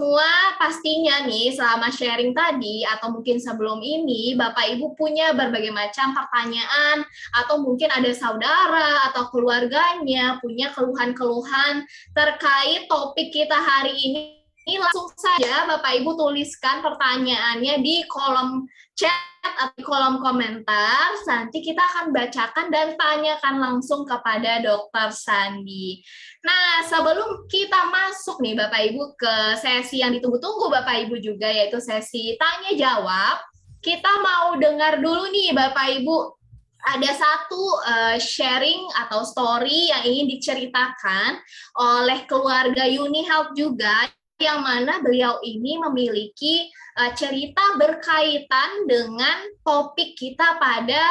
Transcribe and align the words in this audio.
semua 0.00 0.56
pastinya 0.56 1.28
nih 1.28 1.52
selama 1.52 1.92
sharing 1.92 2.32
tadi 2.32 2.88
atau 2.88 3.12
mungkin 3.12 3.36
sebelum 3.36 3.84
ini 3.84 4.32
Bapak 4.32 4.72
Ibu 4.72 4.96
punya 4.96 5.36
berbagai 5.36 5.76
macam 5.76 6.16
pertanyaan 6.16 7.04
atau 7.36 7.60
mungkin 7.60 7.92
ada 7.92 8.08
saudara 8.16 9.12
atau 9.12 9.28
keluarganya 9.28 10.40
punya 10.40 10.72
keluhan-keluhan 10.72 11.84
terkait 12.16 12.88
topik 12.88 13.28
kita 13.28 13.60
hari 13.60 13.92
ini 13.92 14.39
ini 14.68 14.76
langsung 14.76 15.08
saja 15.16 15.64
Bapak 15.64 16.04
Ibu 16.04 16.20
tuliskan 16.20 16.84
pertanyaannya 16.84 17.80
di 17.80 18.04
kolom 18.04 18.68
chat 18.92 19.30
atau 19.40 19.72
di 19.72 19.80
kolom 19.80 20.20
komentar. 20.20 21.16
Nanti 21.24 21.64
kita 21.64 21.80
akan 21.80 22.12
bacakan 22.12 22.68
dan 22.68 22.92
tanyakan 22.92 23.56
langsung 23.56 24.04
kepada 24.04 24.60
Dokter 24.60 25.08
Sandi. 25.16 26.04
Nah, 26.44 26.84
sebelum 26.84 27.48
kita 27.48 27.88
masuk 27.88 28.44
nih 28.44 28.54
Bapak 28.60 28.80
Ibu 28.92 29.02
ke 29.16 29.34
sesi 29.56 30.04
yang 30.04 30.12
ditunggu-tunggu 30.12 30.68
Bapak 30.68 31.08
Ibu 31.08 31.16
juga 31.24 31.48
yaitu 31.48 31.80
sesi 31.80 32.36
tanya 32.36 32.76
jawab, 32.76 33.40
kita 33.80 34.12
mau 34.20 34.60
dengar 34.60 35.00
dulu 35.00 35.32
nih 35.32 35.56
Bapak 35.56 36.04
Ibu 36.04 36.36
ada 36.80 37.12
satu 37.12 37.60
uh, 37.84 38.16
sharing 38.16 38.88
atau 39.04 39.20
story 39.20 39.92
yang 39.92 40.00
ingin 40.04 40.26
diceritakan 40.36 41.36
oleh 41.76 42.24
keluarga 42.24 42.88
Uni 42.88 43.24
Health 43.28 43.52
juga 43.52 44.08
yang 44.40 44.64
mana 44.64 45.04
beliau 45.04 45.38
ini 45.44 45.76
memiliki 45.76 46.66
uh, 46.96 47.12
cerita 47.14 47.76
berkaitan 47.76 48.88
dengan 48.88 49.46
topik 49.62 50.16
kita 50.16 50.58
pada 50.58 51.04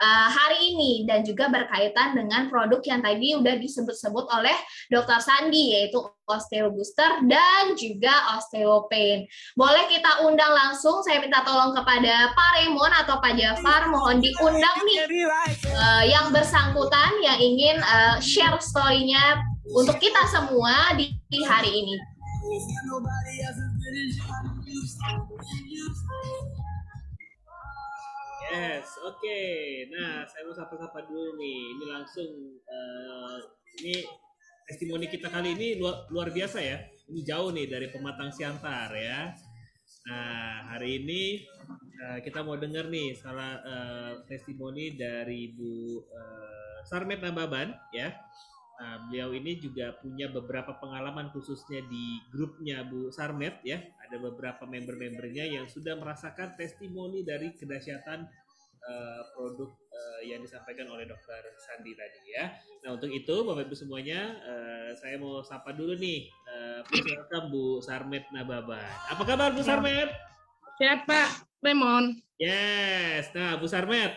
uh, 0.00 0.28
hari 0.30 0.72
ini 0.72 1.04
dan 1.04 1.26
juga 1.26 1.50
berkaitan 1.50 2.16
dengan 2.16 2.48
produk 2.48 2.80
yang 2.86 3.00
tadi 3.02 3.34
udah 3.36 3.54
disebut-sebut 3.58 4.26
oleh 4.32 4.54
Dr. 4.88 5.20
Sandi 5.20 5.76
yaitu 5.76 6.00
osteo 6.26 6.74
booster 6.74 7.22
dan 7.30 7.78
juga 7.78 8.38
osteopain. 8.38 9.26
Boleh 9.54 9.86
kita 9.86 10.26
undang 10.26 10.50
langsung, 10.50 11.02
saya 11.06 11.22
minta 11.22 11.42
tolong 11.46 11.74
kepada 11.74 12.34
Pak 12.34 12.50
Raymond 12.58 12.94
atau 13.06 13.22
Pak 13.22 13.34
Jafar, 13.38 13.86
mohon 13.90 14.18
diundang 14.18 14.78
nih 14.86 14.98
uh, 15.70 16.04
yang 16.06 16.34
bersangkutan 16.34 17.10
yang 17.22 17.38
ingin 17.38 17.76
uh, 17.82 18.18
share 18.18 18.58
story-nya 18.58 19.38
untuk 19.74 19.98
kita 19.98 20.22
semua 20.30 20.94
di 20.98 21.10
hari 21.46 21.70
ini. 21.82 22.15
Yes, 28.46 28.86
oke. 29.02 29.18
Okay. 29.18 29.90
Nah, 29.90 30.22
saya 30.22 30.46
mau 30.46 30.54
sapa-sapa 30.54 31.02
dulu 31.10 31.34
nih. 31.34 31.60
Ini 31.74 31.84
langsung 31.90 32.30
uh, 32.62 33.38
ini 33.82 34.06
testimoni 34.70 35.10
kita 35.10 35.26
kali 35.26 35.58
ini 35.58 35.82
luar, 35.82 36.06
luar 36.14 36.30
biasa 36.30 36.62
ya. 36.62 36.78
Ini 37.10 37.20
jauh 37.26 37.50
nih 37.50 37.66
dari 37.66 37.90
pematang 37.90 38.30
siantar 38.30 38.94
ya. 38.94 39.34
Nah, 40.06 40.70
hari 40.70 41.02
ini 41.02 41.42
uh, 41.98 42.22
kita 42.22 42.46
mau 42.46 42.54
dengar 42.54 42.86
nih 42.86 43.18
salah 43.18 43.58
uh, 43.66 44.12
testimoni 44.30 44.94
dari 44.94 45.50
Bu 45.50 45.98
uh, 46.06 46.78
Sarmet 46.86 47.18
Nababan 47.18 47.74
ya. 47.90 48.14
Nah, 48.76 49.08
beliau 49.08 49.32
ini 49.32 49.56
juga 49.56 49.96
punya 49.96 50.28
beberapa 50.28 50.76
pengalaman 50.76 51.32
khususnya 51.32 51.80
di 51.88 52.20
grupnya 52.28 52.84
Bu 52.84 53.08
Sarmet 53.08 53.64
ya. 53.64 53.80
Ada 54.04 54.20
beberapa 54.20 54.68
member-membernya 54.68 55.48
yang 55.48 55.64
sudah 55.64 55.96
merasakan 55.96 56.54
testimoni 56.60 57.24
dari 57.24 57.56
kedahsyatan 57.56 58.28
uh, 58.86 59.22
produk 59.34 59.70
uh, 59.72 60.20
yang 60.22 60.44
disampaikan 60.44 60.86
oleh 60.92 61.08
Dokter 61.08 61.40
Sandi 61.56 61.96
tadi 61.96 62.20
ya. 62.36 62.52
Nah 62.84 63.00
untuk 63.00 63.10
itu 63.10 63.34
Bapak 63.42 63.66
Ibu 63.66 63.74
semuanya, 63.74 64.36
uh, 64.44 64.90
saya 64.94 65.16
mau 65.18 65.42
sapa 65.42 65.74
dulu 65.74 65.96
nih, 65.98 66.28
uh, 66.46 66.80
welcome 66.86 67.48
Bu 67.50 67.64
Sarmet 67.82 68.28
Nababan. 68.30 68.84
Apa 69.10 69.22
kabar 69.24 69.50
Bu 69.56 69.64
Sarmet? 69.64 70.12
Sehat 70.76 71.08
Pak 71.08 71.48
Lemon. 71.64 72.20
Yes, 72.36 73.32
nah 73.32 73.56
Bu 73.56 73.64
Sarmet, 73.64 74.12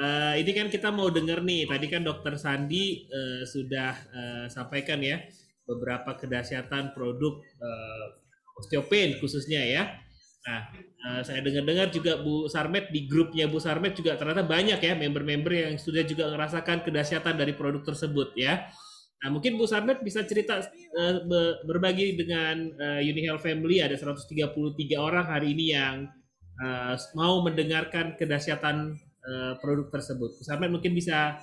Uh, 0.00 0.32
ini 0.40 0.56
kan 0.56 0.72
kita 0.72 0.88
mau 0.88 1.12
dengar 1.12 1.44
nih, 1.44 1.68
tadi 1.68 1.84
kan 1.92 2.00
Dokter 2.00 2.40
Sandi 2.40 3.04
uh, 3.12 3.44
sudah 3.44 3.92
uh, 4.08 4.46
sampaikan 4.48 4.96
ya 5.04 5.20
beberapa 5.68 6.16
kedahsyatan 6.16 6.96
produk 6.96 7.36
uh, 7.60 8.06
osteopain 8.56 9.20
khususnya 9.20 9.60
ya. 9.60 9.82
Nah, 10.40 10.72
uh, 11.04 11.20
saya 11.20 11.44
dengar-dengar 11.44 11.92
juga 11.92 12.16
Bu 12.16 12.48
Sarmet 12.48 12.88
di 12.88 13.04
grupnya 13.04 13.44
Bu 13.44 13.60
Sarmet 13.60 13.92
juga 13.92 14.16
ternyata 14.16 14.40
banyak 14.40 14.80
ya 14.80 14.96
member-member 14.96 15.52
yang 15.52 15.74
sudah 15.76 16.00
juga 16.08 16.32
merasakan 16.32 16.80
kedahsyatan 16.80 17.36
dari 17.36 17.52
produk 17.52 17.84
tersebut 17.84 18.32
ya. 18.40 18.72
Nah, 19.20 19.28
mungkin 19.28 19.60
Bu 19.60 19.68
Sarmet 19.68 20.00
bisa 20.00 20.24
cerita 20.24 20.64
uh, 20.64 21.16
berbagi 21.68 22.16
dengan 22.16 22.72
uh, 22.72 23.04
Health 23.04 23.44
Family 23.44 23.84
ada 23.84 23.92
133 24.00 24.56
orang 24.96 25.28
hari 25.28 25.52
ini 25.52 25.76
yang 25.76 26.08
uh, 26.64 26.96
mau 27.12 27.44
mendengarkan 27.44 28.16
kedahsyatan 28.16 28.96
uh, 29.24 29.52
produk 29.60 29.88
tersebut. 29.92 30.40
Sampai 30.40 30.68
mungkin 30.72 30.96
bisa 30.96 31.40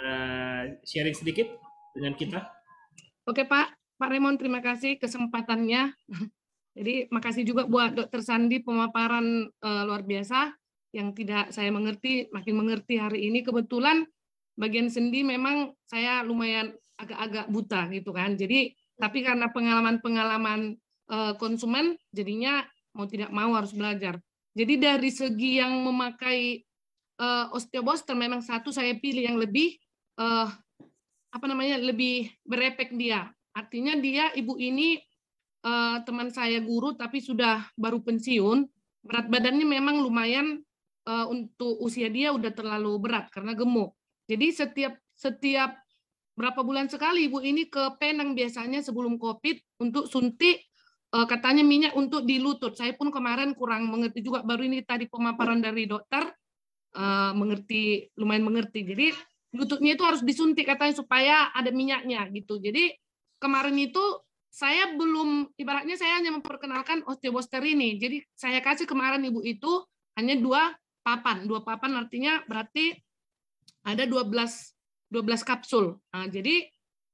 uh, 0.00 0.62
sharing 0.82 1.14
sedikit 1.14 1.50
dengan 1.94 2.14
kita. 2.18 2.42
Oke 3.24 3.46
Pak, 3.48 3.96
Pak 3.96 4.08
Raymond 4.10 4.38
terima 4.40 4.60
kasih 4.60 4.98
kesempatannya. 4.98 5.94
Jadi 6.76 7.06
makasih 7.14 7.46
juga 7.46 7.70
buat 7.70 7.94
Dokter 7.94 8.18
Sandi 8.18 8.58
pemaparan 8.58 9.46
uh, 9.46 9.82
luar 9.86 10.02
biasa 10.02 10.50
yang 10.90 11.14
tidak 11.14 11.54
saya 11.54 11.70
mengerti, 11.70 12.26
makin 12.34 12.54
mengerti 12.58 12.98
hari 12.98 13.30
ini. 13.30 13.46
Kebetulan 13.46 14.02
bagian 14.58 14.90
sendi 14.90 15.22
memang 15.22 15.74
saya 15.86 16.22
lumayan 16.26 16.74
agak-agak 16.98 17.46
buta 17.50 17.80
gitu 17.90 18.10
kan. 18.14 18.34
Jadi 18.38 18.74
tapi 18.94 19.26
karena 19.26 19.50
pengalaman-pengalaman 19.50 20.78
konsumen 21.36 21.98
jadinya 22.14 22.64
mau 22.94 23.10
tidak 23.10 23.34
mau 23.34 23.50
harus 23.58 23.74
belajar. 23.74 24.22
Jadi 24.54 24.78
dari 24.78 25.10
segi 25.10 25.58
yang 25.58 25.82
memakai 25.82 26.62
uh, 27.18 27.54
osteoboster 27.54 28.14
memang 28.18 28.42
satu 28.42 28.74
saya 28.74 28.94
pilih 28.98 29.22
yang 29.26 29.38
lebih 29.38 29.78
uh, 30.18 30.48
apa 31.34 31.46
namanya 31.46 31.78
lebih 31.82 32.30
berepek 32.46 32.94
dia. 32.94 33.30
Artinya 33.54 33.94
dia 33.98 34.30
ibu 34.34 34.58
ini 34.58 34.98
uh, 35.66 36.02
teman 36.02 36.30
saya 36.30 36.58
guru 36.62 36.94
tapi 36.94 37.22
sudah 37.22 37.66
baru 37.78 38.02
pensiun. 38.02 38.66
Berat 39.04 39.28
badannya 39.28 39.66
memang 39.68 40.00
lumayan 40.00 40.64
uh, 41.04 41.26
untuk 41.28 41.76
usia 41.84 42.08
dia 42.08 42.32
udah 42.32 42.50
terlalu 42.54 42.96
berat 42.98 43.28
karena 43.30 43.52
gemuk. 43.52 43.92
Jadi 44.24 44.46
setiap 44.54 44.96
setiap 45.14 45.76
berapa 46.34 46.66
bulan 46.66 46.90
sekali 46.90 47.30
ibu 47.30 47.38
ini 47.38 47.70
ke 47.70 47.94
Penang 48.00 48.34
biasanya 48.34 48.82
sebelum 48.82 49.20
COVID 49.22 49.82
untuk 49.84 50.10
suntik 50.10 50.66
katanya 51.14 51.62
minyak 51.62 51.94
untuk 51.94 52.26
di 52.26 52.42
lutut. 52.42 52.74
Saya 52.74 52.90
pun 52.98 53.14
kemarin 53.14 53.54
kurang 53.54 53.86
mengerti 53.86 54.18
juga 54.18 54.42
baru 54.42 54.66
ini 54.66 54.82
tadi 54.82 55.06
pemaparan 55.06 55.62
dari 55.62 55.86
dokter 55.86 56.26
uh, 56.94 57.32
mengerti 57.36 58.08
lumayan 58.16 58.46
mengerti. 58.46 58.86
Jadi 58.86 59.12
lututnya 59.54 59.94
itu 59.94 60.02
harus 60.02 60.22
disuntik 60.22 60.66
katanya 60.66 60.94
supaya 60.94 61.50
ada 61.54 61.70
minyaknya 61.70 62.26
gitu. 62.34 62.58
Jadi 62.58 62.94
kemarin 63.38 63.76
itu 63.78 64.02
saya 64.54 64.94
belum 64.94 65.50
ibaratnya 65.58 65.98
saya 65.98 66.22
hanya 66.22 66.30
memperkenalkan 66.30 67.02
osteoboster 67.06 67.62
ini. 67.66 67.98
Jadi 67.98 68.22
saya 68.38 68.62
kasih 68.62 68.86
kemarin 68.86 69.22
ibu 69.26 69.42
itu 69.42 69.82
hanya 70.14 70.38
dua 70.38 70.70
papan. 71.02 71.46
Dua 71.46 71.62
papan 71.66 71.98
artinya 71.98 72.42
berarti 72.46 72.94
ada 73.82 74.06
12 74.06 74.30
12 75.12 75.46
kapsul. 75.46 75.98
Nah, 76.10 76.26
jadi 76.26 76.66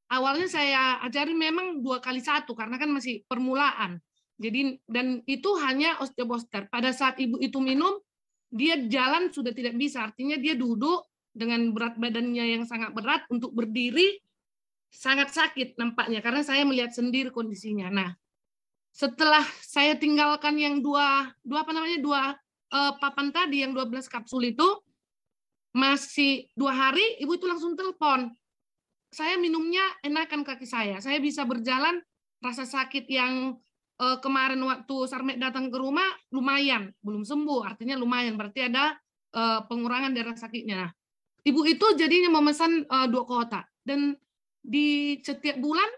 awalnya 0.08 0.48
saya 0.48 1.00
ajarin 1.04 1.36
memang 1.36 1.84
dua 1.84 2.00
kali 2.00 2.24
satu 2.24 2.56
karena 2.56 2.80
kan 2.80 2.88
masih 2.88 3.24
permulaan. 3.28 4.00
Jadi 4.40 4.80
dan 4.88 5.20
itu 5.28 5.52
hanya 5.60 6.00
osteoboster. 6.00 6.72
Pada 6.72 6.96
saat 6.96 7.20
ibu 7.20 7.36
itu 7.44 7.60
minum, 7.60 8.00
dia 8.50 8.76
jalan 8.90 9.30
sudah 9.30 9.54
tidak 9.54 9.78
bisa, 9.78 10.10
artinya 10.10 10.34
dia 10.36 10.58
duduk 10.58 11.06
dengan 11.30 11.70
berat 11.70 11.94
badannya 11.94 12.58
yang 12.58 12.64
sangat 12.66 12.90
berat 12.90 13.22
untuk 13.30 13.54
berdiri 13.54 14.18
sangat 14.90 15.30
sakit 15.30 15.78
nampaknya 15.78 16.18
karena 16.18 16.42
saya 16.42 16.66
melihat 16.66 16.90
sendiri 16.90 17.30
kondisinya. 17.30 17.86
Nah, 17.94 18.10
setelah 18.90 19.46
saya 19.62 19.94
tinggalkan 19.94 20.58
yang 20.58 20.82
dua 20.82 21.30
dua 21.46 21.62
apa 21.62 21.70
namanya 21.70 21.98
dua 22.02 22.22
uh, 22.74 22.92
papan 22.98 23.30
tadi 23.30 23.62
yang 23.62 23.74
12 23.74 24.10
kapsul 24.10 24.50
itu 24.50 24.66
masih 25.70 26.50
dua 26.58 26.74
hari 26.74 27.22
ibu 27.22 27.38
itu 27.38 27.46
langsung 27.46 27.78
telepon. 27.78 28.34
Saya 29.10 29.38
minumnya 29.38 29.82
enakan 30.02 30.42
kaki 30.42 30.66
saya. 30.66 30.98
Saya 31.02 31.18
bisa 31.22 31.42
berjalan 31.46 32.02
rasa 32.42 32.66
sakit 32.66 33.06
yang 33.10 33.58
kemarin 34.00 34.60
waktu 34.64 34.96
Sarmet 35.04 35.36
datang 35.36 35.68
ke 35.68 35.76
rumah 35.76 36.08
lumayan, 36.32 36.88
belum 37.04 37.20
sembuh, 37.20 37.68
artinya 37.68 38.00
lumayan, 38.00 38.40
berarti 38.40 38.64
ada 38.72 38.96
uh, 39.36 39.60
pengurangan 39.68 40.16
darah 40.16 40.32
sakitnya. 40.32 40.88
Ibu 41.44 41.68
itu 41.68 41.86
jadinya 42.00 42.32
memesan 42.40 42.88
uh, 42.88 43.04
dua 43.08 43.24
kotak 43.28 43.68
dan 43.84 44.16
di 44.60 45.20
setiap 45.20 45.56
bulan 45.60 45.88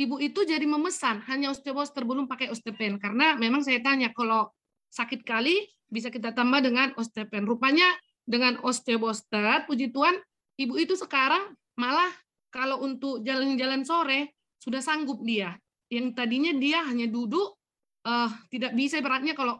ibu 0.00 0.16
itu 0.16 0.44
jadi 0.48 0.64
memesan. 0.64 1.20
Hanya 1.28 1.52
osteoboster 1.52 2.04
belum 2.04 2.24
pakai 2.28 2.48
osteopen. 2.52 2.96
Karena 3.00 3.36
memang 3.36 3.64
saya 3.64 3.80
tanya 3.84 4.12
kalau 4.12 4.48
sakit 4.92 5.24
kali 5.24 5.64
bisa 5.88 6.12
kita 6.12 6.32
tambah 6.32 6.60
dengan 6.64 6.92
osteopen. 6.96 7.44
Rupanya 7.44 7.88
dengan 8.24 8.60
osteoboster, 8.64 9.68
puji 9.68 9.92
Tuhan, 9.92 10.16
ibu 10.60 10.76
itu 10.76 10.96
sekarang 10.96 11.56
malah 11.76 12.12
kalau 12.52 12.84
untuk 12.84 13.24
jalan-jalan 13.24 13.84
sore 13.84 14.36
sudah 14.60 14.84
sanggup 14.84 15.24
dia 15.24 15.56
yang 15.90 16.14
tadinya 16.14 16.54
dia 16.54 16.86
hanya 16.86 17.10
duduk 17.10 17.58
uh, 18.06 18.30
tidak 18.48 18.72
bisa 18.78 19.02
beratnya 19.02 19.34
kalau 19.34 19.58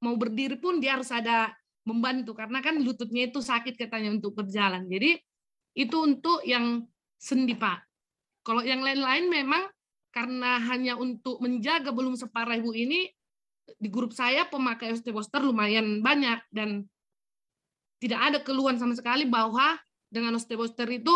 mau 0.00 0.16
berdiri 0.16 0.56
pun 0.56 0.80
dia 0.80 0.96
harus 0.96 1.12
ada 1.12 1.52
membantu 1.86 2.34
karena 2.34 2.58
kan 2.64 2.80
lututnya 2.82 3.30
itu 3.30 3.38
sakit 3.38 3.78
katanya 3.78 4.10
untuk 4.16 4.34
berjalan. 4.34 4.88
Jadi 4.90 5.20
itu 5.76 5.96
untuk 6.00 6.42
yang 6.42 6.82
sendi 7.20 7.54
Pak. 7.54 7.78
Kalau 8.42 8.64
yang 8.64 8.82
lain-lain 8.82 9.28
memang 9.30 9.62
karena 10.10 10.58
hanya 10.72 10.96
untuk 10.96 11.38
menjaga 11.44 11.92
belum 11.92 12.16
separah 12.16 12.56
ibu 12.56 12.72
ini 12.72 13.12
di 13.76 13.88
grup 13.90 14.14
saya 14.16 14.48
pemakai 14.48 14.94
osteoposter 14.94 15.42
lumayan 15.42 16.00
banyak 16.00 16.40
dan 16.54 16.86
tidak 18.00 18.20
ada 18.22 18.38
keluhan 18.40 18.78
sama 18.80 18.94
sekali 18.96 19.28
bahwa 19.28 19.76
dengan 20.08 20.38
osteoposter 20.38 20.88
itu 20.88 21.12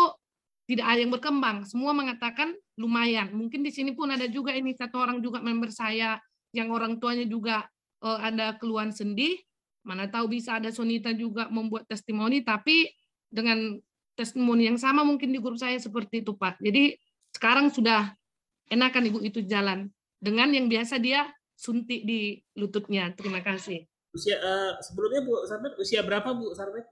tidak 0.69 0.85
ada 0.87 0.99
yang 1.01 1.11
berkembang. 1.11 1.67
Semua 1.67 1.91
mengatakan 1.91 2.53
lumayan. 2.81 3.29
Mungkin 3.29 3.61
di 3.61 3.69
sini 3.69 3.93
pun 3.93 4.09
ada 4.09 4.25
juga 4.25 4.57
ini 4.57 4.73
satu 4.73 4.97
orang 4.97 5.21
juga 5.21 5.37
member 5.37 5.69
saya 5.69 6.17
yang 6.57 6.73
orang 6.73 6.97
tuanya 6.97 7.29
juga 7.29 7.69
uh, 8.01 8.19
ada 8.19 8.57
keluhan 8.57 8.89
sendi 8.89 9.37
Mana 9.81 10.05
tahu 10.05 10.37
bisa 10.37 10.61
ada 10.61 10.69
Sonita 10.69 11.09
juga 11.09 11.49
membuat 11.49 11.89
testimoni, 11.89 12.45
tapi 12.45 12.85
dengan 13.33 13.81
testimoni 14.13 14.69
yang 14.69 14.77
sama 14.77 15.01
mungkin 15.01 15.33
di 15.33 15.41
grup 15.41 15.57
saya 15.57 15.77
seperti 15.81 16.21
itu 16.21 16.37
Pak. 16.37 16.61
Jadi 16.61 16.93
sekarang 17.33 17.73
sudah 17.73 18.13
enakan 18.69 19.09
Ibu 19.09 19.19
itu 19.25 19.41
jalan 19.41 19.89
dengan 20.21 20.53
yang 20.53 20.69
biasa 20.69 21.01
dia 21.01 21.25
suntik 21.57 22.05
di 22.05 22.37
lututnya. 22.53 23.09
Terima 23.17 23.41
kasih. 23.41 23.81
Usia 24.13 24.37
uh, 24.37 24.77
sebelumnya 24.85 25.25
Bu 25.25 25.33
Sarmet 25.49 25.73
usia 25.81 26.05
berapa 26.05 26.29
Bu 26.29 26.53
Sarmet? 26.53 26.85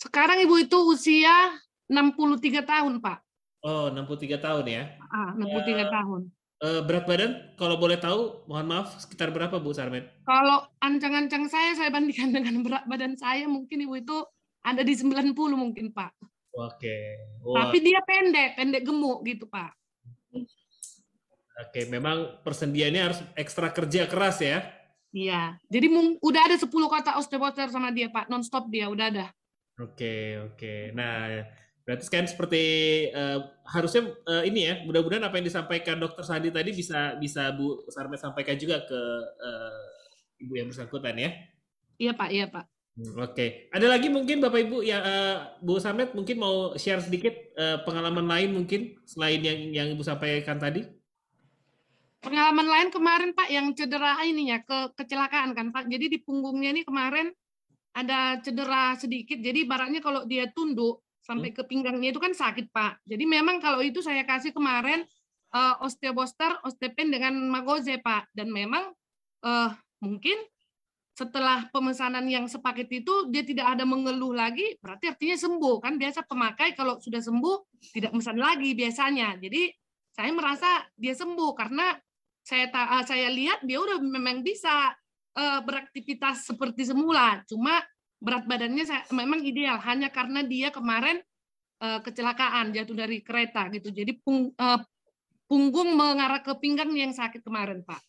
Sekarang 0.00 0.40
Ibu 0.40 0.64
itu 0.64 0.78
usia 0.88 1.52
63 1.92 2.64
tahun 2.64 3.04
Pak. 3.04 3.20
Oh, 3.64 3.88
63 3.88 4.44
tahun 4.44 4.64
ya? 4.68 4.82
Ah, 5.08 5.32
63 5.40 5.40
uh, 5.40 5.88
tahun. 5.88 6.20
Uh, 6.60 6.80
berat 6.84 7.08
badan 7.08 7.32
kalau 7.56 7.80
boleh 7.80 7.96
tahu, 7.96 8.44
mohon 8.44 8.68
maaf 8.68 9.00
sekitar 9.00 9.32
berapa 9.32 9.56
Bu 9.56 9.72
Sarmet? 9.72 10.04
Kalau 10.28 10.68
ancang-ancang 10.84 11.48
saya 11.48 11.72
saya 11.72 11.88
bandingkan 11.88 12.28
dengan 12.36 12.60
berat 12.60 12.84
badan 12.84 13.16
saya 13.16 13.48
mungkin 13.48 13.88
Ibu 13.88 14.04
itu 14.04 14.16
ada 14.60 14.84
di 14.84 14.92
90 14.92 15.32
mungkin 15.56 15.96
Pak. 15.96 16.12
Oke. 16.60 16.96
Wow. 17.40 17.56
Tapi 17.56 17.76
dia 17.80 18.04
pendek, 18.04 18.50
pendek 18.60 18.84
gemuk 18.84 19.24
gitu 19.24 19.48
Pak. 19.48 19.72
Oke, 21.64 21.88
memang 21.88 22.44
persendiannya 22.44 23.00
harus 23.00 23.20
ekstra 23.32 23.72
kerja 23.72 24.04
keras 24.04 24.44
ya? 24.44 24.60
Iya. 25.14 25.56
Jadi 25.72 25.86
udah 26.20 26.42
ada 26.52 26.56
10 26.60 26.68
kata 26.68 27.16
osteoposter 27.16 27.72
sama 27.72 27.88
dia 27.96 28.12
Pak, 28.12 28.28
nonstop 28.28 28.68
dia 28.68 28.92
udah 28.92 29.08
ada. 29.08 29.26
Oke, 29.80 30.38
oke. 30.52 30.92
Nah, 30.92 31.42
Berarti 31.84 32.08
kan 32.08 32.24
seperti 32.24 32.64
uh, 33.12 33.44
harusnya 33.68 34.08
uh, 34.24 34.40
ini 34.40 34.60
ya, 34.64 34.74
mudah-mudahan 34.88 35.28
apa 35.28 35.36
yang 35.36 35.46
disampaikan 35.52 36.00
Dokter 36.00 36.24
Sandi 36.24 36.48
tadi 36.48 36.72
bisa 36.72 37.12
bisa 37.20 37.52
Bu 37.52 37.84
Sarmet 37.92 38.16
sampaikan 38.16 38.56
juga 38.56 38.80
ke 38.88 39.00
uh, 39.36 40.40
Ibu 40.40 40.52
yang 40.56 40.72
bersangkutan 40.72 41.12
ya. 41.20 41.30
Iya 42.00 42.16
Pak, 42.16 42.28
iya 42.32 42.48
Pak. 42.48 42.64
Hmm, 42.94 43.20
Oke, 43.20 43.34
okay. 43.36 43.48
ada 43.68 43.90
lagi 43.90 44.08
mungkin 44.08 44.40
Bapak 44.40 44.64
Ibu 44.64 44.80
yang 44.80 45.04
uh, 45.04 45.60
Bu 45.60 45.76
Sarmet 45.76 46.16
mungkin 46.16 46.40
mau 46.40 46.72
share 46.80 47.04
sedikit 47.04 47.36
uh, 47.60 47.84
pengalaman 47.84 48.24
lain 48.24 48.56
mungkin 48.56 48.96
selain 49.04 49.44
yang 49.44 49.58
yang 49.76 49.86
Ibu 49.92 50.00
sampaikan 50.00 50.56
tadi? 50.56 50.88
Pengalaman 52.24 52.64
lain 52.64 52.88
kemarin 52.88 53.30
Pak 53.36 53.52
yang 53.52 53.76
cedera 53.76 54.24
ini 54.24 54.56
ya 54.56 54.64
ke 54.64 54.96
kecelakaan 54.96 55.52
kan 55.52 55.68
Pak. 55.68 55.84
Jadi 55.92 56.16
di 56.16 56.18
punggungnya 56.24 56.72
ini 56.72 56.80
kemarin 56.80 57.28
ada 57.92 58.40
cedera 58.40 58.96
sedikit. 58.96 59.36
Jadi 59.36 59.68
baratnya 59.68 60.00
kalau 60.00 60.24
dia 60.24 60.48
tunduk 60.48 61.03
sampai 61.24 61.50
hmm. 61.50 61.56
ke 61.56 61.62
pinggangnya 61.64 62.12
itu 62.12 62.20
kan 62.20 62.36
sakit 62.36 62.68
Pak. 62.68 63.00
Jadi 63.08 63.24
memang 63.24 63.56
kalau 63.58 63.80
itu 63.80 64.04
saya 64.04 64.22
kasih 64.28 64.52
kemarin 64.52 65.08
uh, 65.56 65.80
osteoboster, 65.80 66.60
ostepen 66.68 67.08
dengan 67.08 67.32
magoze 67.48 67.96
Pak. 67.96 68.28
Dan 68.36 68.52
memang 68.52 68.92
uh, 69.40 69.70
mungkin 70.04 70.36
setelah 71.16 71.70
pemesanan 71.70 72.26
yang 72.26 72.44
sepaket 72.50 72.90
itu 73.00 73.30
dia 73.30 73.46
tidak 73.46 73.78
ada 73.78 73.86
mengeluh 73.86 74.34
lagi, 74.34 74.74
berarti 74.82 75.14
artinya 75.14 75.38
sembuh 75.38 75.78
kan 75.78 75.94
biasa 75.94 76.26
pemakai 76.26 76.74
kalau 76.74 76.98
sudah 76.98 77.22
sembuh 77.22 77.80
tidak 77.94 78.12
mesan 78.12 78.36
lagi 78.36 78.76
biasanya. 78.76 79.40
Jadi 79.40 79.70
saya 80.12 80.30
merasa 80.34 80.84
dia 80.98 81.14
sembuh 81.16 81.50
karena 81.56 81.96
saya 82.44 82.68
uh, 82.68 83.04
saya 83.06 83.32
lihat 83.32 83.64
dia 83.64 83.80
udah 83.80 83.96
memang 84.04 84.44
bisa 84.44 84.92
uh, 85.38 85.60
beraktivitas 85.64 86.44
seperti 86.44 86.84
semula. 86.84 87.40
Cuma 87.48 87.80
berat 88.18 88.44
badannya 88.46 88.84
saya, 88.86 89.02
memang 89.12 89.42
ideal 89.42 89.78
hanya 89.82 90.08
karena 90.08 90.42
dia 90.44 90.70
kemarin 90.70 91.20
uh, 91.82 92.00
kecelakaan 92.00 92.72
jatuh 92.72 92.96
dari 92.96 93.20
kereta 93.20 93.68
gitu. 93.72 93.90
Jadi 93.90 94.16
pung, 94.20 94.52
uh, 94.56 94.80
punggung 95.46 95.92
mengarah 95.94 96.40
ke 96.40 96.52
pinggang 96.58 96.90
yang 96.94 97.12
sakit 97.12 97.44
kemarin, 97.44 97.84
Pak. 97.84 98.00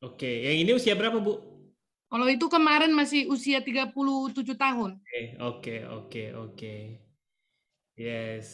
Oke, 0.00 0.28
yang 0.28 0.64
ini 0.64 0.72
usia 0.72 0.96
berapa, 0.96 1.20
Bu? 1.20 1.36
Kalau 2.10 2.26
itu 2.26 2.50
kemarin 2.50 2.90
masih 2.90 3.30
usia 3.30 3.62
37 3.62 4.56
tahun. 4.58 4.98
Oke, 4.98 5.22
oke, 5.38 5.74
oke, 5.86 6.22
oke. 6.34 6.74
Yes. 7.94 8.48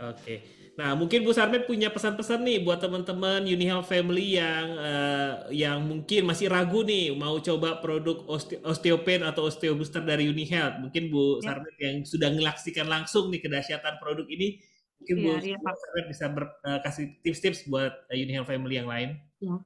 Oke. 0.00 0.40
Nah, 0.78 0.96
mungkin 0.96 1.26
Bu 1.26 1.34
Sarmet 1.36 1.68
punya 1.68 1.92
pesan-pesan 1.92 2.40
nih 2.40 2.64
buat 2.64 2.80
teman-teman 2.80 3.44
Unihealth 3.44 3.90
Family 3.90 4.38
yang 4.38 4.66
uh, 4.80 5.50
yang 5.52 5.82
mungkin 5.84 6.24
masih 6.24 6.48
ragu 6.48 6.80
nih 6.86 7.12
mau 7.12 7.36
coba 7.42 7.82
produk 7.84 8.24
oste 8.30 8.56
osteopen 8.64 9.20
atau 9.26 9.50
osteobooster 9.50 10.00
dari 10.00 10.30
Unihealth. 10.30 10.80
Mungkin 10.80 11.12
Bu 11.12 11.42
ya. 11.44 11.52
Sarmet 11.52 11.76
yang 11.76 11.96
sudah 12.08 12.32
ngelaksikan 12.32 12.88
langsung 12.88 13.28
nih 13.28 13.44
kedahsyatan 13.44 14.00
produk 14.00 14.24
ini, 14.30 14.56
mungkin 15.04 15.16
ya, 15.20 15.22
Bu, 15.22 15.30
ya, 15.44 15.56
Bu 15.60 15.68
Sarmet 15.68 16.06
bisa 16.08 16.24
ber, 16.32 16.44
uh, 16.64 16.78
kasih 16.80 17.04
tips-tips 17.20 17.68
buat 17.68 17.92
uh, 18.08 18.16
Unihealth 18.16 18.48
Family 18.48 18.80
yang 18.80 18.88
lain. 18.88 19.20
Ya. 19.42 19.60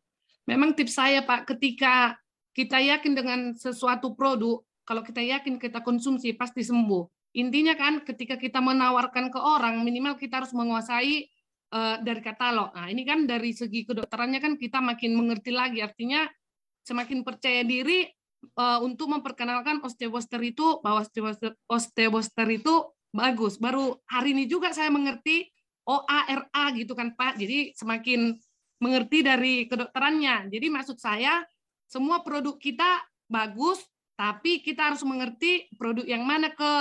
Memang 0.51 0.75
tips 0.75 0.99
saya 0.99 1.23
Pak, 1.23 1.47
ketika 1.55 2.19
kita 2.59 2.83
yakin 2.83 3.13
dengan 3.15 3.41
sesuatu 3.55 4.19
produk, 4.19 4.67
kalau 4.83 5.01
kita 5.07 5.23
yakin 5.23 5.63
kita 5.63 5.79
konsumsi 5.81 6.35
pasti 6.35 6.61
sembuh 6.67 7.14
Intinya 7.35 7.75
kan 7.75 8.07
ketika 8.07 8.39
kita 8.39 8.63
menawarkan 8.63 9.35
ke 9.35 9.41
orang, 9.43 9.83
minimal 9.83 10.15
kita 10.15 10.43
harus 10.43 10.55
menguasai 10.55 11.27
uh, 11.75 11.99
dari 11.99 12.23
katalog. 12.23 12.71
Nah, 12.71 12.87
ini 12.87 13.03
kan 13.03 13.27
dari 13.27 13.51
segi 13.51 13.83
kedokterannya 13.83 14.39
kan 14.39 14.55
kita 14.55 14.79
makin 14.79 15.19
mengerti 15.19 15.51
lagi. 15.51 15.83
Artinya 15.83 16.31
semakin 16.87 17.27
percaya 17.27 17.67
diri 17.67 18.07
uh, 18.55 18.79
untuk 18.87 19.11
memperkenalkan 19.11 19.83
osteoboster 19.83 20.39
itu 20.47 20.79
bahwa 20.79 21.03
osteoboster, 21.67 22.49
itu 22.55 22.75
bagus. 23.11 23.59
Baru 23.59 23.99
hari 24.07 24.31
ini 24.39 24.47
juga 24.47 24.71
saya 24.71 24.95
mengerti 24.95 25.51
OARA 25.91 26.65
gitu 26.79 26.95
kan 26.95 27.19
Pak. 27.19 27.35
Jadi 27.43 27.75
semakin 27.75 28.39
mengerti 28.79 29.27
dari 29.27 29.67
kedokterannya. 29.67 30.55
Jadi 30.55 30.67
maksud 30.71 31.03
saya 31.03 31.43
semua 31.91 32.23
produk 32.23 32.55
kita 32.63 33.03
bagus, 33.27 33.83
tapi 34.15 34.63
kita 34.63 34.93
harus 34.93 35.03
mengerti 35.03 35.67
produk 35.75 36.07
yang 36.07 36.23
mana 36.23 36.55
ke 36.55 36.73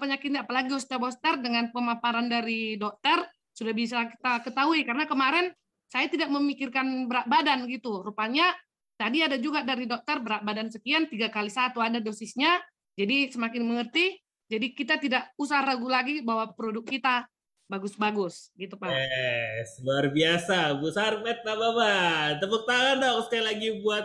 penyakitnya 0.00 0.48
apalagi 0.48 0.72
osteoboster 0.72 1.44
dengan 1.44 1.68
pemaparan 1.68 2.26
dari 2.32 2.80
dokter 2.80 3.20
sudah 3.52 3.74
bisa 3.76 4.08
kita 4.08 4.42
ketahui 4.48 4.82
karena 4.82 5.04
kemarin 5.04 5.52
saya 5.86 6.08
tidak 6.08 6.32
memikirkan 6.32 7.06
berat 7.06 7.28
badan 7.28 7.68
gitu 7.68 8.02
rupanya 8.02 8.50
tadi 8.96 9.22
ada 9.22 9.36
juga 9.36 9.62
dari 9.62 9.84
dokter 9.84 10.18
berat 10.24 10.42
badan 10.42 10.72
sekian 10.72 11.06
tiga 11.06 11.28
kali 11.28 11.52
satu 11.52 11.78
ada 11.84 12.00
dosisnya 12.00 12.58
jadi 12.96 13.30
semakin 13.30 13.62
mengerti 13.62 14.18
jadi 14.48 14.66
kita 14.72 14.96
tidak 15.00 15.30
usah 15.36 15.60
ragu 15.62 15.86
lagi 15.86 16.24
bahwa 16.24 16.50
produk 16.56 16.84
kita 16.84 17.28
bagus-bagus 17.64 18.52
gitu 18.60 18.76
Pak. 18.76 18.92
Yes, 18.92 19.80
luar 19.80 20.12
biasa 20.12 20.76
Bu 20.78 20.92
Sarmet 20.92 21.40
Nababan. 21.42 22.36
Tepuk 22.38 22.68
tangan 22.68 23.00
dong 23.00 23.24
sekali 23.24 23.44
lagi 23.44 23.68
buat 23.80 24.04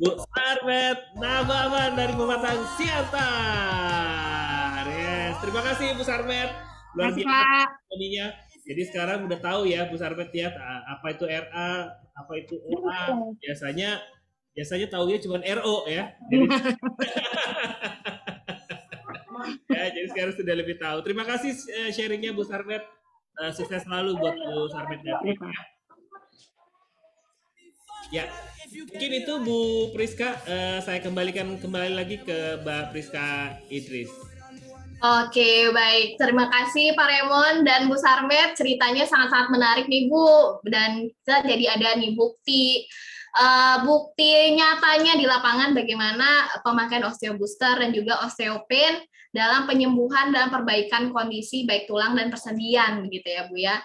Bu 0.00 0.18
Sarmet 0.32 0.98
Nababan 1.20 1.94
dari 1.94 2.14
Pematang 2.16 2.64
Siantar. 2.80 4.43
Terima 5.44 5.60
kasih 5.60 5.92
Bu 5.92 6.00
Sarmet. 6.00 6.50
Luar 6.96 7.12
biasa 7.12 7.68
tadinya. 7.68 8.32
Jadi 8.64 8.82
sekarang 8.88 9.28
udah 9.28 9.36
tahu 9.44 9.68
ya 9.68 9.84
Bu 9.92 10.00
Sarmet 10.00 10.32
ya 10.32 10.48
apa 10.88 11.12
itu 11.12 11.28
RA, 11.28 11.72
apa 12.16 12.32
itu 12.40 12.56
OA. 12.64 13.12
Biasanya 13.36 14.00
biasanya 14.56 14.88
ya 14.88 15.18
cuma 15.20 15.44
RO 15.44 15.84
ya. 15.84 16.16
Jadi, 16.32 16.44
ya, 19.76 19.84
jadi 19.92 20.06
sekarang 20.16 20.32
sudah 20.32 20.54
lebih 20.56 20.80
tahu. 20.80 21.04
Terima 21.04 21.28
kasih 21.28 21.52
eh, 21.76 21.92
sharingnya 21.92 22.32
Bu 22.32 22.40
Sarmet. 22.48 22.80
Uh, 23.34 23.50
sukses 23.52 23.84
selalu 23.84 24.16
buat 24.16 24.32
Bu 24.32 24.64
Sarmet 24.72 25.04
dan 25.04 25.20
ya. 25.28 25.36
Ya, 28.12 28.24
mungkin 28.72 29.10
itu 29.12 29.32
Bu 29.44 29.92
Priska. 29.92 30.40
Uh, 30.48 30.80
saya 30.80 31.04
kembalikan 31.04 31.60
kembali 31.60 31.92
lagi 31.92 32.16
ke 32.24 32.64
Mbak 32.64 32.96
Priska 32.96 33.58
Idris. 33.68 34.33
Oke, 35.02 35.74
baik. 35.74 36.20
Terima 36.20 36.46
kasih 36.46 36.94
Pak 36.94 37.08
Remon 37.08 37.66
dan 37.66 37.90
Bu 37.90 37.98
Sarmet. 37.98 38.54
Ceritanya 38.54 39.02
sangat-sangat 39.08 39.48
menarik 39.50 39.86
nih 39.90 40.06
Bu. 40.06 40.62
Dan 40.62 41.10
kita 41.10 41.42
jadi 41.42 41.74
ada 41.74 41.98
nih 41.98 42.14
bukti 42.14 42.86
uh, 43.34 43.82
bukti 43.82 44.54
nyatanya 44.54 45.18
di 45.18 45.26
lapangan 45.26 45.74
bagaimana 45.74 46.60
pemakaian 46.62 47.04
osteo 47.10 47.34
booster 47.34 47.82
dan 47.82 47.90
juga 47.90 48.22
osteopain 48.22 49.02
dalam 49.34 49.66
penyembuhan 49.66 50.30
dan 50.30 50.46
perbaikan 50.48 51.10
kondisi 51.10 51.66
baik 51.66 51.90
tulang 51.90 52.14
dan 52.14 52.30
persendian 52.30 53.02
begitu 53.02 53.28
ya 53.34 53.42
Bu 53.50 53.56
ya. 53.58 53.76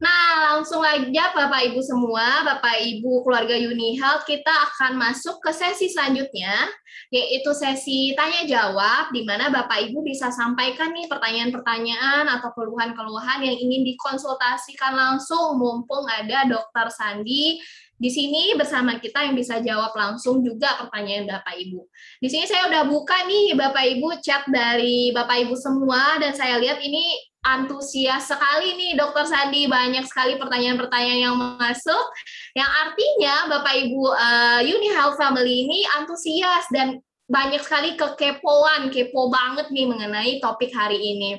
Nah, 0.00 0.56
langsung 0.56 0.80
aja 0.80 1.36
Bapak 1.36 1.60
Ibu 1.68 1.80
semua, 1.84 2.40
Bapak 2.40 2.72
Ibu 2.80 3.20
keluarga 3.20 3.52
Uni 3.52 4.00
Health, 4.00 4.24
kita 4.24 4.48
akan 4.48 4.96
masuk 4.96 5.44
ke 5.44 5.52
sesi 5.52 5.92
selanjutnya, 5.92 6.72
yaitu 7.12 7.52
sesi 7.52 8.16
tanya 8.16 8.48
jawab, 8.48 9.12
di 9.12 9.28
mana 9.28 9.52
Bapak 9.52 9.92
Ibu 9.92 10.00
bisa 10.00 10.32
sampaikan 10.32 10.96
nih 10.96 11.04
pertanyaan-pertanyaan 11.04 12.32
atau 12.32 12.48
keluhan-keluhan 12.56 13.44
yang 13.44 13.56
ingin 13.60 13.84
dikonsultasikan 13.92 14.96
langsung, 14.96 15.60
mumpung 15.60 16.08
ada 16.08 16.48
Dokter 16.48 16.88
Sandi 16.88 17.60
di 18.00 18.08
sini 18.08 18.56
bersama 18.56 18.96
kita 18.96 19.28
yang 19.28 19.36
bisa 19.36 19.60
jawab 19.60 19.92
langsung 19.92 20.40
juga 20.40 20.80
pertanyaan 20.80 21.28
Bapak 21.28 21.60
Ibu. 21.60 21.84
Di 22.24 22.28
sini 22.32 22.48
saya 22.48 22.72
udah 22.72 22.88
buka 22.88 23.28
nih 23.28 23.52
Bapak 23.52 23.84
Ibu 23.84 24.16
chat 24.24 24.48
dari 24.48 25.12
Bapak 25.12 25.44
Ibu 25.44 25.52
semua 25.60 26.16
dan 26.16 26.32
saya 26.32 26.56
lihat 26.56 26.80
ini 26.80 27.28
antusias 27.40 28.28
sekali 28.28 28.76
nih 28.76 29.00
Dokter 29.00 29.24
Sandi 29.24 29.64
banyak 29.64 30.04
sekali 30.04 30.36
pertanyaan-pertanyaan 30.36 31.20
yang 31.24 31.36
masuk 31.56 32.04
yang 32.52 32.68
artinya 32.68 33.48
Bapak 33.48 33.74
Ibu 33.80 34.02
uh, 34.12 34.60
Uni 34.60 34.92
Health 34.92 35.16
Family 35.16 35.64
ini 35.64 35.80
antusias 35.96 36.68
dan 36.68 37.00
banyak 37.30 37.62
sekali 37.62 37.94
kekepoan 37.94 38.90
kepo 38.90 39.30
banget 39.30 39.70
nih 39.70 39.86
mengenai 39.86 40.42
topik 40.42 40.74
hari 40.74 40.98
ini. 40.98 41.38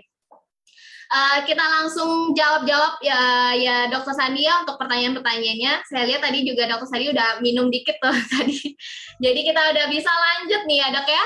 Uh, 1.11 1.43
kita 1.43 1.59
langsung 1.59 2.31
jawab-jawab 2.31 3.03
ya 3.03 3.51
ya 3.59 3.75
Dokter 3.91 4.15
Sandi 4.15 4.47
ya 4.47 4.63
untuk 4.63 4.79
pertanyaan-pertanyaannya. 4.79 5.83
Saya 5.83 6.07
lihat 6.07 6.23
tadi 6.23 6.47
juga 6.47 6.71
Dokter 6.71 6.87
Sandi 6.87 7.11
udah 7.11 7.43
minum 7.43 7.67
dikit 7.67 7.99
tuh 7.99 8.15
tadi. 8.39 8.79
Jadi 9.19 9.39
kita 9.43 9.61
udah 9.75 9.85
bisa 9.91 10.07
lanjut 10.07 10.63
nih 10.63 10.77
ya 10.79 10.87
Dok 10.95 11.07
ya. 11.11 11.25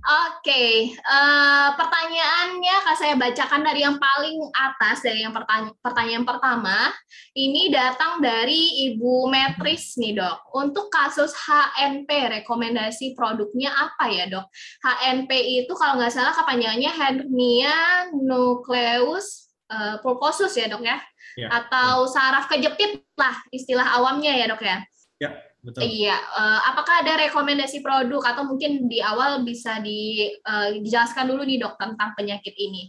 Oke, 0.00 0.48
okay. 0.48 0.72
uh, 0.96 1.12
eh, 1.12 1.68
pertanyaannya 1.76 2.74
akan 2.80 2.96
saya 2.96 3.14
bacakan 3.20 3.60
dari 3.60 3.84
yang 3.84 4.00
paling 4.00 4.40
atas, 4.56 5.04
dari 5.04 5.20
yang 5.20 5.36
pertanya 5.36 5.76
pertanyaan 5.84 6.24
pertama. 6.24 6.88
Ini 7.36 7.68
datang 7.68 8.24
dari 8.24 8.88
Ibu 8.88 9.28
Metris 9.28 10.00
nih 10.00 10.16
dok. 10.16 10.56
Untuk 10.56 10.88
kasus 10.88 11.36
HNP, 11.36 12.08
rekomendasi 12.08 13.12
produknya 13.12 13.76
apa 13.76 14.08
ya 14.08 14.24
dok? 14.24 14.48
HNP 14.80 15.30
itu 15.68 15.72
kalau 15.76 16.00
nggak 16.00 16.16
salah 16.16 16.32
kepanjangannya 16.32 16.90
hernia 16.96 18.08
nucleus 18.16 19.52
uh, 19.68 20.00
pulposus 20.00 20.56
ya 20.56 20.72
dok 20.72 20.80
ya? 20.80 20.96
ya 21.36 21.52
Atau 21.52 22.08
saraf 22.08 22.48
kejepit 22.48 23.04
lah 23.20 23.36
istilah 23.52 24.00
awamnya 24.00 24.32
ya 24.32 24.48
dok 24.48 24.64
ya? 24.64 24.80
Ya, 25.20 25.36
Betul. 25.60 25.84
Iya, 25.84 26.16
uh, 26.16 26.60
apakah 26.72 27.04
ada 27.04 27.20
rekomendasi 27.28 27.84
produk 27.84 28.24
atau 28.32 28.48
mungkin 28.48 28.88
di 28.88 29.04
awal 29.04 29.44
bisa 29.44 29.76
di, 29.84 30.32
uh, 30.48 30.72
dijelaskan 30.80 31.28
dulu 31.28 31.44
nih 31.44 31.60
dok 31.60 31.76
tentang 31.76 32.16
penyakit 32.16 32.56
ini? 32.56 32.88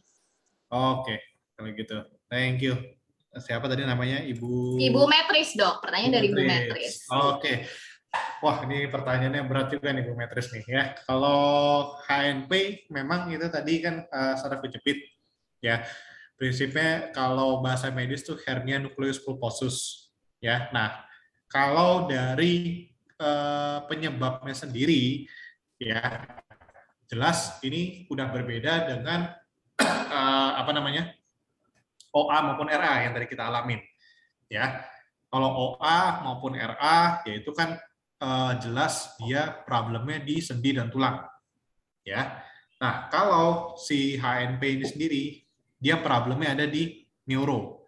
Oke, 0.71 1.03
okay. 1.03 1.17
kalau 1.59 1.69
gitu, 1.75 1.97
thank 2.31 2.63
you. 2.63 2.79
Siapa 3.31 3.67
tadi 3.67 3.83
namanya 3.83 4.23
Ibu? 4.23 4.79
Ibu 4.79 5.01
Metris 5.07 5.55
dok, 5.55 5.83
pertanyaan 5.83 6.11
Ibu 6.11 6.15
dari 6.15 6.27
Ibu 6.31 6.41
Metris. 6.47 6.93
Oke, 7.11 7.19
okay. 7.35 7.55
wah 8.39 8.63
ini 8.63 8.87
pertanyaannya 8.87 9.43
berat 9.47 9.67
juga 9.71 9.91
nih 9.91 10.03
Bu 10.07 10.15
Metris 10.15 10.51
nih 10.51 10.63
ya. 10.67 10.83
Kalau 11.07 11.39
HNP 12.07 12.51
memang 12.91 13.31
itu 13.31 13.47
tadi 13.51 13.83
kan 13.83 14.03
uh, 14.07 14.35
saraf 14.35 14.63
kejepit 14.63 14.99
ya. 15.63 15.83
Prinsipnya 16.35 17.13
kalau 17.15 17.63
bahasa 17.63 17.87
medis 17.93 18.25
tuh 18.27 18.35
hernia 18.47 18.83
nucleus 18.83 19.19
pulposus 19.19 20.07
ya. 20.43 20.67
Nah 20.75 21.11
kalau 21.51 22.08
dari 22.08 22.88
uh, 23.20 23.84
penyebabnya 23.91 24.55
sendiri, 24.55 25.27
ya 25.75 26.24
jelas 27.12 27.60
ini 27.67 28.08
udah 28.08 28.31
berbeda 28.31 28.88
dengan 28.88 29.36
uh, 29.84 30.51
apa 30.63 30.72
namanya 30.72 31.12
OA 32.15 32.38
maupun 32.48 32.72
RA 32.72 33.03
yang 33.03 33.12
tadi 33.12 33.27
kita 33.27 33.51
alamin. 33.51 33.84
Ya, 34.48 34.84
kalau 35.27 35.75
OA 35.75 36.24
maupun 36.24 36.55
RA, 36.55 37.24
yaitu 37.27 37.51
kan 37.51 37.75
uh, 38.24 38.55
jelas 38.60 39.15
dia 39.20 39.51
problemnya 39.67 40.24
di 40.24 40.39
sendi 40.39 40.75
dan 40.75 40.88
tulang. 40.88 41.24
Ya, 42.08 42.43
nah 42.79 43.12
kalau 43.12 43.75
si 43.75 44.15
HNP 44.15 44.79
ini 44.79 44.86
sendiri, 44.88 45.24
dia 45.79 46.00
problemnya 46.00 46.55
ada 46.55 46.67
di 46.67 47.03
neuro, 47.27 47.88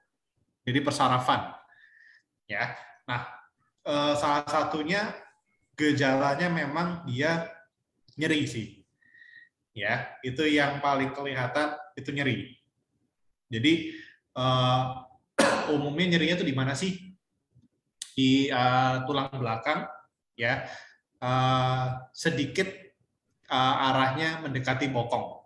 jadi 0.63 0.79
persarafan. 0.79 1.51
Ya, 2.47 2.75
nah 3.03 3.42
uh, 3.87 4.13
salah 4.15 4.47
satunya 4.47 5.11
gejalanya 5.73 6.47
memang 6.49 7.03
dia 7.07 7.49
nyeri 8.17 8.45
sih. 8.45 8.67
Ya, 9.73 10.05
itu 10.21 10.45
yang 10.45 10.77
paling 10.85 11.17
kelihatan 11.17 11.73
itu 11.97 12.13
nyeri. 12.13 12.53
Jadi 13.49 13.93
uh, 14.37 15.01
umumnya 15.73 16.13
nyerinya 16.13 16.37
itu 16.41 16.45
di 16.45 16.53
mana 16.53 16.77
sih? 16.77 16.93
Di 18.13 18.53
uh, 18.53 19.01
tulang 19.09 19.33
belakang, 19.33 19.89
ya. 20.37 20.69
Uh, 21.23 22.03
sedikit 22.11 22.67
uh, 23.49 23.87
arahnya 23.89 24.45
mendekati 24.45 24.91
bokong, 24.93 25.41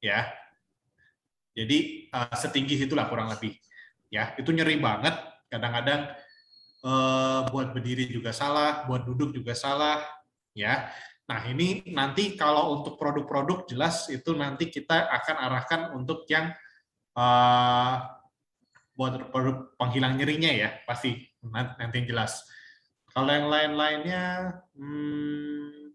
ya. 0.00 0.32
Jadi 1.52 2.08
uh, 2.08 2.32
setinggi 2.32 2.88
itulah 2.88 3.04
kurang 3.12 3.28
lebih, 3.28 3.52
ya. 4.08 4.32
Itu 4.40 4.48
nyeri 4.56 4.80
banget. 4.80 5.12
Kadang-kadang 5.52 6.08
uh, 6.82 7.46
buat 7.48 7.72
berdiri 7.72 8.10
juga 8.10 8.34
salah, 8.34 8.84
buat 8.84 9.06
duduk 9.06 9.32
juga 9.32 9.54
salah, 9.54 10.02
ya. 10.52 10.90
Nah 11.30 11.40
ini 11.48 11.86
nanti 11.94 12.34
kalau 12.34 12.76
untuk 12.78 12.98
produk-produk 12.98 13.64
jelas 13.70 14.10
itu 14.10 14.34
nanti 14.34 14.68
kita 14.68 15.06
akan 15.08 15.36
arahkan 15.38 15.80
untuk 15.96 16.26
yang 16.28 16.50
uh, 17.16 17.94
buat 18.92 19.32
produk 19.32 19.72
penghilang 19.80 20.20
nyerinya 20.20 20.52
ya 20.52 20.68
pasti 20.84 21.16
nanti 21.46 21.94
yang 22.02 22.08
jelas. 22.12 22.44
Kalau 23.12 23.28
yang 23.28 23.52
lain-lainnya, 23.52 24.56
hmm, 24.72 25.92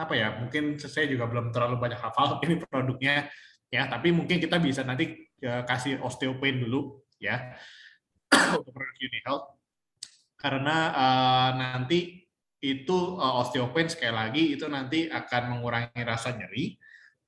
apa 0.00 0.14
ya? 0.16 0.32
Mungkin 0.40 0.80
saya 0.80 1.04
juga 1.04 1.28
belum 1.28 1.52
terlalu 1.52 1.76
banyak 1.76 2.00
hafal 2.00 2.36
ini 2.44 2.60
produknya 2.64 3.28
ya, 3.68 3.86
tapi 3.88 4.10
mungkin 4.10 4.40
kita 4.40 4.58
bisa 4.58 4.82
nanti 4.82 5.28
uh, 5.44 5.62
kasih 5.64 6.00
osteopain 6.00 6.60
dulu 6.60 7.04
ya 7.20 7.56
untuk 8.58 8.72
produk 8.74 8.96
Unihealth 9.00 9.46
karena 10.44 10.92
uh, 10.92 11.50
nanti 11.56 12.20
itu 12.60 13.16
uh, 13.16 13.40
osteopain 13.40 13.88
sekali 13.88 14.12
lagi 14.12 14.42
itu 14.52 14.68
nanti 14.68 15.08
akan 15.08 15.56
mengurangi 15.56 16.04
rasa 16.04 16.36
nyeri 16.36 16.76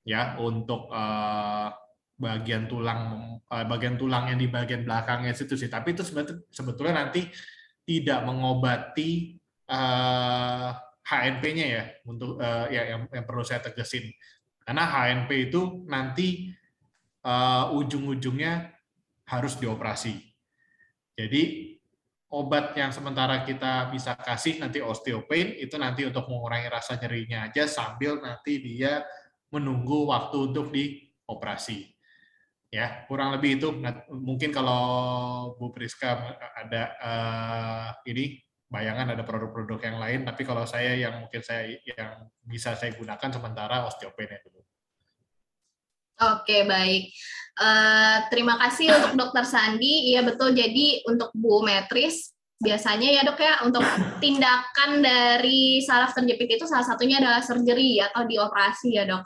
ya 0.05 0.37
untuk 0.37 0.93
uh, 0.93 1.73
bagian 2.21 2.69
tulang 2.69 3.01
uh, 3.41 3.65
bagian 3.65 3.97
tulang 3.97 4.29
yang 4.29 4.37
di 4.37 4.53
bagian 4.53 4.85
belakangnya 4.85 5.33
situ 5.33 5.57
sih. 5.57 5.73
Tapi 5.73 5.97
itu 5.97 6.05
sebetulnya 6.53 7.09
nanti 7.09 7.25
tidak 7.89 8.21
mengobati 8.29 9.41
uh, 9.73 10.77
HNP-nya 11.09 11.67
ya 11.73 11.85
untuk 12.05 12.37
uh, 12.37 12.69
ya 12.69 12.93
yang, 12.93 13.09
yang 13.09 13.25
perlu 13.25 13.41
saya 13.41 13.65
tegesin 13.65 14.13
karena 14.61 14.85
HNP 14.85 15.31
itu 15.49 15.87
nanti 15.89 16.53
uh, 17.25 17.73
ujung-ujungnya 17.73 18.77
harus 19.25 19.57
dioperasi. 19.57 20.21
Jadi 21.17 21.76
obat 22.33 22.75
yang 22.75 22.91
sementara 22.91 23.47
kita 23.47 23.87
bisa 23.95 24.19
kasih 24.19 24.59
nanti 24.59 24.83
osteopain 24.83 25.55
itu 25.63 25.79
nanti 25.79 26.03
untuk 26.03 26.27
mengurangi 26.27 26.67
rasa 26.67 26.99
nyerinya 26.99 27.47
aja 27.47 27.71
sambil 27.71 28.19
nanti 28.19 28.59
dia 28.59 29.07
menunggu 29.55 30.11
waktu 30.11 30.51
untuk 30.51 30.75
dioperasi. 30.75 31.87
Ya, 32.75 33.07
kurang 33.07 33.31
lebih 33.39 33.63
itu 33.63 33.71
mungkin 34.11 34.51
kalau 34.51 34.83
Bu 35.55 35.71
Priska 35.71 36.35
ada 36.35 36.83
uh, 36.99 37.89
ini 38.11 38.43
bayangan 38.67 39.15
ada 39.15 39.23
produk-produk 39.23 39.79
yang 39.87 39.97
lain, 40.03 40.21
tapi 40.27 40.43
kalau 40.43 40.67
saya 40.67 40.99
yang 40.99 41.23
mungkin 41.23 41.47
saya 41.47 41.79
yang 41.87 42.27
bisa 42.43 42.75
saya 42.75 42.91
gunakan 42.99 43.31
sementara 43.31 43.87
osteopain 43.87 44.43
dulu. 44.43 44.66
Oke, 46.17 46.65
baik. 46.65 47.13
Uh, 47.57 48.25
terima 48.33 48.57
kasih 48.61 48.93
untuk 48.93 49.13
Dokter 49.17 49.45
Sandi. 49.45 50.13
Iya 50.13 50.25
betul. 50.25 50.57
Jadi 50.57 51.05
untuk 51.09 51.29
Bu 51.37 51.65
Metris 51.65 52.37
biasanya 52.57 53.13
ya 53.13 53.21
dok 53.21 53.37
ya 53.37 53.61
untuk 53.69 53.85
tindakan 54.17 55.05
dari 55.05 55.85
saraf 55.85 56.17
terjepit 56.17 56.57
itu 56.57 56.65
salah 56.65 56.89
satunya 56.89 57.21
adalah 57.21 57.45
surgery 57.45 58.01
atau 58.01 58.25
dioperasi 58.25 58.97
ya 58.97 59.05
dok. 59.05 59.21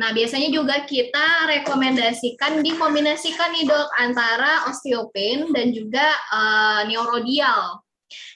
Nah 0.00 0.16
biasanya 0.16 0.48
juga 0.48 0.88
kita 0.88 1.44
rekomendasikan 1.44 2.64
dikombinasikan 2.64 3.52
nih 3.52 3.68
dok 3.68 3.88
antara 4.00 4.64
osteopain 4.72 5.52
dan 5.52 5.76
juga 5.76 6.08
uh, 6.32 6.88
neurodial. 6.88 7.84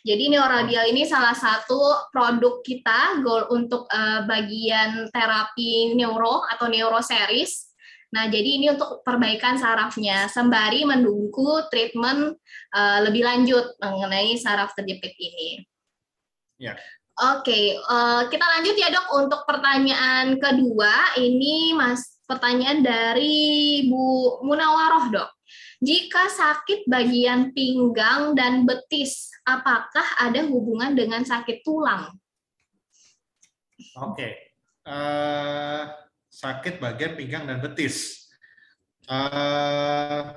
Jadi 0.04 0.28
neurodial 0.28 0.92
ini 0.92 1.08
salah 1.08 1.32
satu 1.32 2.12
produk 2.12 2.60
kita 2.60 3.24
goal 3.24 3.48
untuk 3.48 3.88
uh, 3.88 4.28
bagian 4.28 5.08
terapi 5.08 5.96
neuro 5.96 6.44
atau 6.52 6.68
neuroseries 6.68 7.73
Nah, 8.14 8.30
jadi 8.30 8.62
ini 8.62 8.70
untuk 8.70 9.02
perbaikan 9.02 9.58
sarafnya 9.58 10.30
sembari 10.30 10.86
menunggu 10.86 11.66
treatment 11.66 12.38
uh, 12.70 12.98
lebih 13.02 13.26
lanjut 13.26 13.74
mengenai 13.82 14.38
saraf 14.38 14.70
terjepit 14.78 15.18
ini. 15.18 15.66
Ya. 16.62 16.78
Oke, 17.14 17.74
uh, 17.74 18.30
kita 18.30 18.46
lanjut 18.46 18.74
ya 18.78 18.94
dok 18.94 19.06
untuk 19.18 19.42
pertanyaan 19.50 20.38
kedua. 20.38 21.18
Ini 21.18 21.74
mas 21.74 22.22
pertanyaan 22.22 22.86
dari 22.86 23.82
Bu 23.90 24.38
Munawaroh 24.46 25.10
dok. 25.10 25.30
Jika 25.82 26.30
sakit 26.30 26.86
bagian 26.86 27.50
pinggang 27.50 28.38
dan 28.38 28.62
betis, 28.62 29.30
apakah 29.42 30.06
ada 30.22 30.46
hubungan 30.46 30.94
dengan 30.94 31.26
sakit 31.26 31.66
tulang? 31.66 32.14
Oke, 33.98 34.54
uh, 34.86 36.03
sakit 36.34 36.82
bagian 36.82 37.14
pinggang 37.14 37.46
dan 37.46 37.62
betis. 37.62 38.26
Uh, 39.06 40.34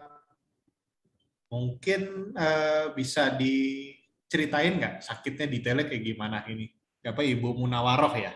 mungkin 1.49 2.31
uh, 2.37 2.93
bisa 2.93 3.33
diceritain 3.33 4.77
nggak 4.77 4.95
sakitnya 5.01 5.47
detailnya 5.49 5.85
kayak 5.89 6.03
gimana 6.05 6.45
ini? 6.45 6.69
Apa 7.01 7.23
Ibu 7.23 7.57
Munawaroh 7.57 8.13
ya? 8.13 8.35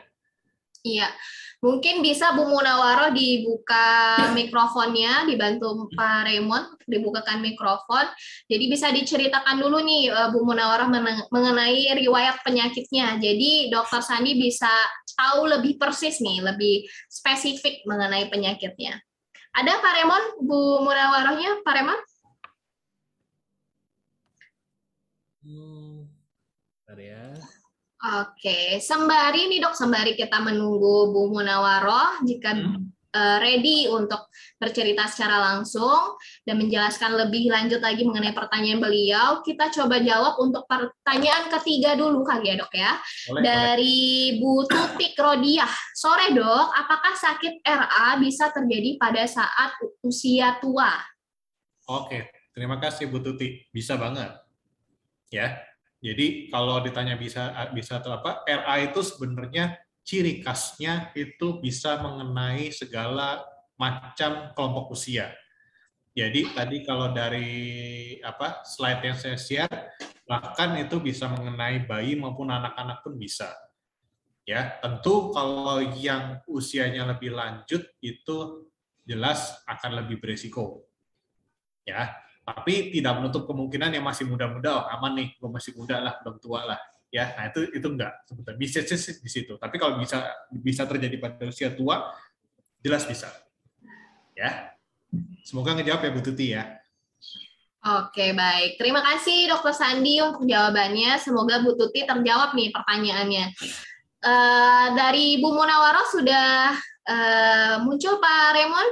Iya, 0.82 1.14
mungkin 1.62 2.02
bisa 2.02 2.34
Bu 2.34 2.50
Munawaro 2.50 3.14
dibuka 3.14 4.18
mikrofonnya, 4.34 5.30
dibantu 5.30 5.86
Pak 5.94 6.26
Raymond 6.26 6.82
dibukakan 6.90 7.38
mikrofon. 7.38 8.10
Jadi 8.50 8.66
bisa 8.66 8.90
diceritakan 8.90 9.62
dulu 9.62 9.78
nih 9.86 10.10
eh, 10.10 10.30
Bu 10.34 10.42
Munawaro 10.42 10.90
mengenai 11.30 11.94
riwayat 12.02 12.42
penyakitnya. 12.42 13.22
Jadi 13.22 13.70
Dokter 13.70 14.02
Sandi 14.02 14.42
bisa 14.42 14.74
tahu 15.14 15.46
lebih 15.54 15.78
persis 15.78 16.18
nih, 16.18 16.42
lebih 16.42 16.90
spesifik 17.06 17.86
mengenai 17.86 18.26
penyakitnya. 18.34 18.98
Ada 19.54 19.84
Pak 19.84 19.94
Raymond, 20.02 20.26
Bu 20.42 20.82
Munawarohnya, 20.82 21.62
Pak 21.62 21.74
Raymond? 21.78 22.02
Hmm. 25.46 25.91
Oke, 28.02 28.82
sembari 28.82 29.46
nih 29.46 29.62
dok, 29.62 29.78
sembari 29.78 30.18
kita 30.18 30.42
menunggu 30.42 31.14
Bu 31.14 31.30
Munawaroh, 31.38 32.26
jika 32.26 32.58
hmm. 32.58 32.90
uh, 33.14 33.38
ready 33.38 33.86
untuk 33.94 34.26
bercerita 34.58 35.06
secara 35.06 35.38
langsung 35.38 36.18
dan 36.42 36.58
menjelaskan 36.58 37.14
lebih 37.14 37.54
lanjut 37.54 37.78
lagi 37.78 38.02
mengenai 38.02 38.34
pertanyaan 38.34 38.82
beliau, 38.82 39.46
kita 39.46 39.70
coba 39.70 40.02
jawab 40.02 40.34
untuk 40.42 40.66
pertanyaan 40.66 41.54
ketiga 41.54 41.94
dulu 41.94 42.26
kali 42.26 42.50
ya 42.50 42.56
dok 42.58 42.74
ya. 42.74 42.98
Boleh, 43.30 43.42
Dari 43.46 44.02
boleh. 44.42 44.66
Bu 44.66 44.66
Tutik 44.66 45.14
Rodiah, 45.22 45.74
sore 45.94 46.34
dok, 46.34 46.74
apakah 46.74 47.14
sakit 47.14 47.62
RA 47.62 48.18
bisa 48.18 48.50
terjadi 48.50 48.98
pada 48.98 49.30
saat 49.30 49.78
usia 50.02 50.58
tua? 50.58 50.90
Oke, 51.86 52.34
terima 52.50 52.82
kasih 52.82 53.06
Bu 53.14 53.22
Tuti, 53.22 53.62
bisa 53.70 53.94
banget. 53.94 54.42
Ya, 55.30 55.70
jadi 56.02 56.50
kalau 56.50 56.82
ditanya 56.82 57.14
bisa 57.14 57.54
bisa 57.78 58.02
atau 58.02 58.18
apa, 58.18 58.42
RA 58.50 58.76
itu 58.90 59.06
sebenarnya 59.06 59.78
ciri 60.02 60.42
khasnya 60.42 61.14
itu 61.14 61.62
bisa 61.62 62.02
mengenai 62.02 62.74
segala 62.74 63.46
macam 63.78 64.50
kelompok 64.58 64.98
usia. 64.98 65.30
Jadi 66.18 66.52
tadi 66.58 66.82
kalau 66.82 67.14
dari 67.14 68.18
apa 68.26 68.66
slide 68.66 69.02
yang 69.06 69.18
saya 69.18 69.38
share, 69.38 69.94
bahkan 70.26 70.74
itu 70.82 70.98
bisa 70.98 71.30
mengenai 71.30 71.86
bayi 71.86 72.18
maupun 72.18 72.50
anak-anak 72.50 73.06
pun 73.06 73.16
bisa. 73.16 73.54
Ya, 74.42 74.82
tentu 74.82 75.30
kalau 75.30 75.80
yang 76.02 76.42
usianya 76.50 77.06
lebih 77.14 77.30
lanjut 77.38 77.86
itu 78.02 78.68
jelas 79.06 79.54
akan 79.70 80.02
lebih 80.02 80.18
beresiko. 80.18 80.82
Ya, 81.86 82.10
tapi 82.52 82.92
tidak 82.92 83.24
menutup 83.24 83.48
kemungkinan 83.48 83.96
yang 83.96 84.04
masih 84.04 84.28
muda-muda 84.28 84.84
oh, 84.84 84.86
aman 84.92 85.16
nih 85.16 85.28
gue 85.40 85.50
masih 85.50 85.72
muda 85.80 86.04
lah 86.04 86.14
belum 86.20 86.38
tua 86.44 86.68
lah 86.68 86.80
ya 87.08 87.32
nah 87.40 87.48
itu 87.48 87.72
itu 87.72 87.88
enggak 87.88 88.28
sebetulnya 88.28 88.60
bisa 88.60 88.84
sih 88.84 89.20
di 89.20 89.30
situ 89.32 89.56
tapi 89.56 89.80
kalau 89.80 89.96
bisa 89.96 90.28
bisa 90.52 90.84
terjadi 90.84 91.16
pada 91.16 91.48
usia 91.48 91.72
tua 91.72 92.12
jelas 92.84 93.08
bisa 93.08 93.32
ya 94.36 94.76
semoga 95.48 95.76
ngejawab 95.80 96.02
ya 96.04 96.12
Bu 96.12 96.22
Tuti 96.24 96.48
ya 96.52 96.64
Oke, 97.82 98.38
baik. 98.38 98.78
Terima 98.78 99.02
kasih 99.02 99.50
Dokter 99.50 99.74
Sandi 99.74 100.22
untuk 100.22 100.46
jawabannya. 100.46 101.18
Semoga 101.18 101.66
Bu 101.66 101.74
Tuti 101.74 102.06
terjawab 102.06 102.54
nih 102.54 102.70
pertanyaannya. 102.70 103.46
Uh, 104.22 104.94
dari 104.94 105.42
Bu 105.42 105.50
Munawaro 105.50 106.06
sudah 106.14 106.78
uh, 107.10 107.82
muncul 107.82 108.22
Pak 108.22 108.54
Raymond? 108.54 108.92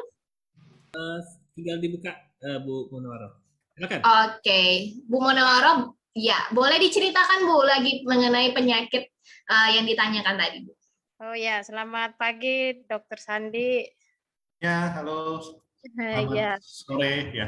Uh, 0.98 1.22
tinggal 1.54 1.78
dibuka 1.78 2.18
uh, 2.42 2.58
Bu 2.66 2.90
Munawaro. 2.90 3.39
Oke, 3.80 3.96
okay. 4.04 5.00
Bu 5.08 5.24
Monawaro, 5.24 5.96
ya 6.12 6.36
boleh 6.52 6.76
diceritakan 6.84 7.48
Bu 7.48 7.64
lagi 7.64 8.04
mengenai 8.04 8.52
penyakit 8.52 9.08
uh, 9.48 9.72
yang 9.72 9.88
ditanyakan 9.88 10.36
tadi 10.36 10.68
Bu. 10.68 10.76
Oh 11.24 11.32
ya, 11.32 11.64
selamat 11.64 12.20
pagi 12.20 12.84
Dokter 12.84 13.16
Sandi. 13.24 13.88
Ya, 14.60 14.92
halo. 15.00 15.40
Selamat 15.80 16.36
ya. 16.36 16.52
sore 16.60 17.32
ya. 17.32 17.48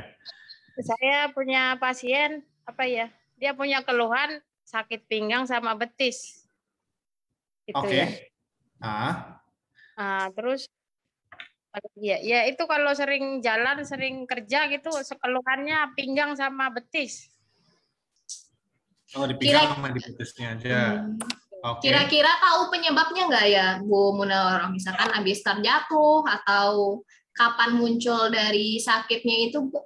Saya 0.80 1.28
punya 1.36 1.76
pasien 1.76 2.48
apa 2.64 2.88
ya? 2.88 3.12
Dia 3.36 3.52
punya 3.52 3.84
keluhan 3.84 4.40
sakit 4.64 5.12
pinggang 5.12 5.44
sama 5.44 5.76
betis. 5.76 6.48
Gitu 7.68 7.76
Oke. 7.76 7.92
Okay. 7.92 8.00
Ya. 8.00 8.08
Ah. 8.80 9.14
Nah, 10.00 10.32
terus 10.32 10.72
Iya, 11.96 12.18
ya 12.20 12.40
itu 12.52 12.64
kalau 12.68 12.92
sering 12.92 13.40
jalan, 13.40 13.88
sering 13.88 14.28
kerja 14.28 14.68
gitu, 14.68 14.92
sekeluhannya 14.92 15.96
pinggang 15.96 16.36
sama 16.36 16.68
betis. 16.68 17.32
Oh, 19.16 19.24
di 19.24 19.40
pinggang 19.40 19.72
Kira, 19.72 19.76
sama 19.80 19.88
di 19.96 20.02
betisnya 20.04 20.48
aja. 20.60 20.80
Hmm. 21.08 21.16
Okay. 21.62 21.94
Kira-kira 21.94 22.32
tahu 22.42 22.74
penyebabnya 22.74 23.24
nggak 23.30 23.48
ya, 23.48 23.68
Bu 23.86 24.18
Munawar? 24.18 24.68
Misalkan 24.68 25.14
habis 25.16 25.40
terjatuh 25.46 26.26
atau 26.28 27.06
kapan 27.32 27.80
muncul 27.80 28.34
dari 28.34 28.76
sakitnya 28.82 29.48
itu, 29.48 29.64
Bu? 29.72 29.80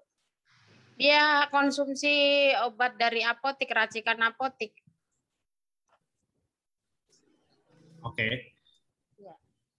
Dia 0.96 1.52
konsumsi 1.52 2.50
obat 2.66 2.98
dari 2.98 3.22
apotik, 3.22 3.70
racikan 3.70 4.18
apotik. 4.26 4.74
Oke. 8.02 8.16
Okay. 8.16 8.55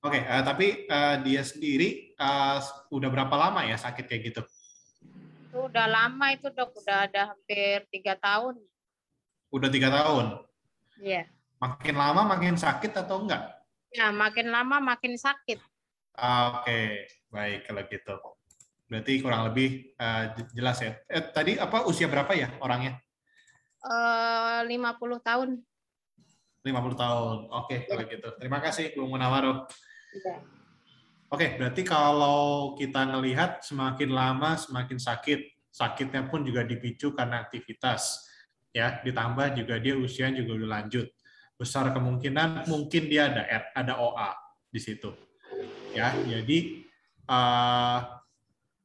Oke, 0.07 0.23
okay, 0.23 0.31
uh, 0.31 0.38
eh, 0.38 0.42
tapi 0.47 0.66
uh, 0.87 1.16
dia 1.27 1.42
sendiri 1.42 2.14
uh, 2.14 2.62
udah 2.95 3.11
berapa 3.11 3.35
lama 3.35 3.66
ya 3.66 3.75
sakit 3.75 4.07
kayak 4.07 4.23
gitu? 4.31 4.42
Itu 5.51 5.66
udah 5.66 5.87
lama 5.90 6.31
itu 6.31 6.47
dok, 6.47 6.79
udah 6.79 7.11
ada 7.11 7.35
hampir 7.35 7.83
tiga 7.90 8.14
tahun. 8.14 8.55
Udah 9.51 9.66
tiga 9.66 9.90
tahun? 9.90 10.47
Iya. 11.03 11.27
Yeah. 11.27 11.59
Makin 11.59 11.95
lama 11.99 12.23
makin 12.23 12.55
sakit 12.55 12.95
atau 12.95 13.27
enggak? 13.27 13.51
Ya, 13.90 14.14
makin 14.14 14.47
lama 14.55 14.79
makin 14.79 15.19
sakit. 15.19 15.59
Uh, 16.14 16.62
Oke, 16.62 16.71
okay. 16.71 16.87
baik 17.35 17.61
kalau 17.66 17.83
gitu. 17.90 18.14
Berarti 18.87 19.12
kurang 19.19 19.42
lebih 19.51 19.90
uh, 19.99 20.38
jelas 20.55 20.87
ya. 20.87 21.03
Eh, 21.11 21.35
tadi 21.35 21.59
apa 21.59 21.83
usia 21.90 22.07
berapa 22.07 22.31
ya 22.31 22.55
orangnya? 22.62 22.95
Uh, 23.83 24.62
50 24.71 25.19
tahun. 25.19 25.49
50 26.62 26.95
tahun. 26.95 27.37
Oke, 27.51 27.66
okay, 27.66 27.79
kalau 27.90 28.07
gitu. 28.07 28.29
Terima 28.38 28.62
kasih 28.62 28.95
Bu 28.95 29.11
Munawaro. 29.11 29.66
Iya. 30.16 30.37
Oke, 31.26 31.59
berarti 31.59 31.83
kalau 31.83 32.79
kita 32.79 33.02
melihat 33.18 33.59
semakin 33.59 34.14
lama 34.14 34.55
semakin 34.55 34.94
sakit, 34.94 35.68
sakitnya 35.74 36.31
pun 36.31 36.46
juga 36.46 36.62
dipicu 36.62 37.12
karena 37.12 37.42
aktivitas, 37.42 38.24
ya. 38.70 39.02
Ditambah 39.02 39.59
juga 39.59 39.83
dia 39.83 39.98
usia 39.98 40.31
juga 40.31 40.55
udah 40.55 40.70
lanjut, 40.81 41.11
besar 41.59 41.90
kemungkinan 41.90 42.70
mungkin 42.70 43.11
dia 43.11 43.26
ada 43.26 43.42
ada 43.74 43.98
OA 43.98 44.31
di 44.70 44.79
situ, 44.79 45.11
ya. 45.98 46.14
Jadi 46.14 46.87
uh, 47.26 48.00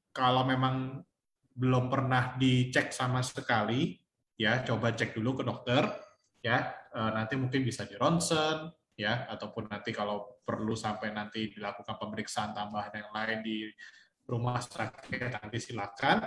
kalau 0.10 0.42
memang 0.42 1.06
belum 1.54 1.94
pernah 1.94 2.34
dicek 2.42 2.90
sama 2.90 3.22
sekali, 3.22 4.02
ya 4.34 4.66
coba 4.66 4.98
cek 4.98 5.14
dulu 5.14 5.40
ke 5.40 5.44
dokter, 5.46 5.86
ya. 6.42 6.74
Uh, 6.90 7.14
nanti 7.22 7.38
mungkin 7.38 7.62
bisa 7.62 7.86
di 7.86 7.94
ronsen, 8.02 8.66
ya 9.02 9.26
ataupun 9.26 9.66
nanti 9.66 9.90
kalau 9.90 10.42
perlu 10.46 10.78
sampai 10.78 11.10
nanti 11.10 11.50
dilakukan 11.50 11.98
pemeriksaan 11.98 12.54
tambahan 12.54 12.94
yang 12.94 13.10
lain 13.10 13.40
di 13.42 13.66
rumah 14.30 14.62
sakit 14.62 15.42
nanti 15.42 15.58
silakan. 15.58 16.22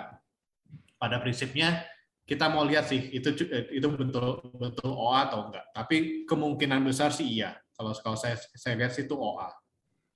Pada 0.98 1.20
prinsipnya 1.22 1.84
kita 2.24 2.48
mau 2.48 2.64
lihat 2.64 2.88
sih 2.88 3.12
itu 3.12 3.36
itu 3.70 3.86
betul 3.94 4.40
betul 4.56 4.90
OA 4.90 5.30
atau 5.30 5.40
enggak. 5.48 5.66
Tapi 5.70 6.26
kemungkinan 6.26 6.80
besar 6.82 7.14
sih 7.14 7.28
iya. 7.28 7.54
Kalau 7.74 7.94
kalau 8.00 8.18
saya 8.18 8.34
saya 8.56 8.74
lihat 8.74 8.92
sih 8.96 9.06
itu 9.06 9.14
OA 9.14 9.48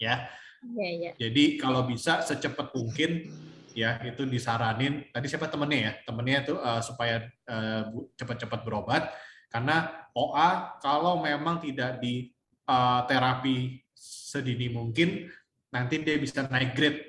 ya. 0.03 0.27
Ya, 0.59 0.91
ya. 0.91 1.11
jadi 1.15 1.55
kalau 1.55 1.87
bisa 1.87 2.19
secepat 2.27 2.75
mungkin 2.75 3.31
ya 3.79 4.03
itu 4.03 4.27
disaranin. 4.27 5.07
Tadi 5.15 5.27
siapa 5.31 5.47
temennya 5.47 5.79
ya? 5.79 5.93
Temennya 6.03 6.39
itu 6.43 6.55
uh, 6.59 6.83
supaya 6.83 7.23
uh, 7.47 7.87
cepat-cepat 8.19 8.67
berobat. 8.67 9.07
Karena 9.49 10.09
OA 10.19 10.81
kalau 10.83 11.23
memang 11.23 11.63
tidak 11.63 12.03
di 12.03 12.35
uh, 12.69 13.01
terapi 13.09 13.81
sedini 13.97 14.69
mungkin 14.69 15.33
nanti 15.73 16.05
dia 16.05 16.21
bisa 16.21 16.45
naik 16.45 16.77
grade 16.77 17.01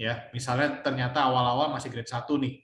ya 0.00 0.32
misalnya 0.32 0.80
ternyata 0.80 1.28
awal-awal 1.28 1.70
masih 1.76 1.92
grade 1.92 2.08
1 2.08 2.24
nih 2.40 2.54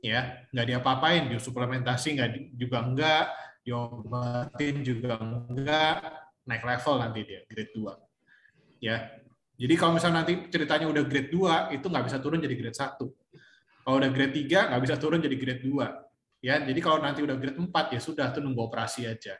ya 0.00 0.44
nggak 0.52 0.66
diapa-apain 0.76 1.24
suplementasi 1.40 2.20
nggak 2.20 2.30
juga 2.56 2.78
enggak 2.84 3.24
diobatin 3.64 4.80
juga 4.80 5.20
enggak, 5.20 6.00
naik 6.48 6.64
level 6.64 6.94
nanti 7.00 7.20
dia, 7.22 7.40
grade 7.46 7.72
2. 7.76 7.92
Ya. 8.80 8.96
Jadi 9.60 9.74
kalau 9.76 9.92
misalnya 10.00 10.24
nanti 10.24 10.48
ceritanya 10.48 10.88
udah 10.88 11.04
grade 11.04 11.28
2, 11.28 11.76
itu 11.76 11.86
nggak 11.86 12.04
bisa 12.08 12.16
turun 12.18 12.40
jadi 12.40 12.56
grade 12.56 12.78
1. 12.80 12.96
Kalau 13.84 13.96
udah 14.00 14.10
grade 14.10 14.34
3, 14.34 14.72
nggak 14.72 14.82
bisa 14.82 14.96
turun 14.96 15.20
jadi 15.20 15.36
grade 15.36 15.62
2. 15.62 15.84
Ya, 16.40 16.56
jadi 16.64 16.80
kalau 16.80 17.04
nanti 17.04 17.20
udah 17.20 17.36
grade 17.36 17.60
4, 17.60 17.68
ya 17.92 18.00
sudah, 18.00 18.32
tuh 18.32 18.40
nunggu 18.40 18.72
operasi 18.72 19.04
aja. 19.04 19.36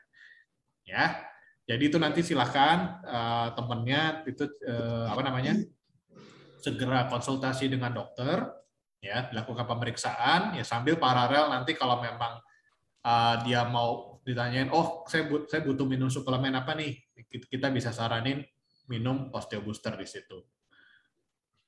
Ya, 0.84 1.24
jadi 1.70 1.86
itu 1.86 2.02
nanti 2.02 2.26
silakan 2.26 2.98
uh, 3.06 3.54
temennya 3.54 4.26
itu 4.26 4.42
uh, 4.66 5.06
apa 5.06 5.22
namanya 5.22 5.54
segera 6.58 7.06
konsultasi 7.06 7.70
dengan 7.70 7.94
dokter, 7.94 8.42
ya 8.98 9.30
dilakukan 9.30 9.70
pemeriksaan, 9.70 10.58
ya 10.58 10.66
sambil 10.66 10.98
paralel 10.98 11.46
nanti 11.46 11.78
kalau 11.78 12.02
memang 12.02 12.42
uh, 13.06 13.34
dia 13.46 13.62
mau 13.70 14.18
ditanyain, 14.26 14.66
oh 14.74 15.06
saya 15.06 15.30
but, 15.30 15.46
saya 15.46 15.62
butuh 15.62 15.86
minum 15.86 16.10
suplemen 16.10 16.58
apa 16.58 16.74
nih, 16.74 16.98
kita 17.30 17.70
bisa 17.70 17.94
saranin 17.94 18.42
minum 18.90 19.30
osteo 19.30 19.62
booster 19.62 19.94
di 19.94 20.10
situ. 20.10 20.42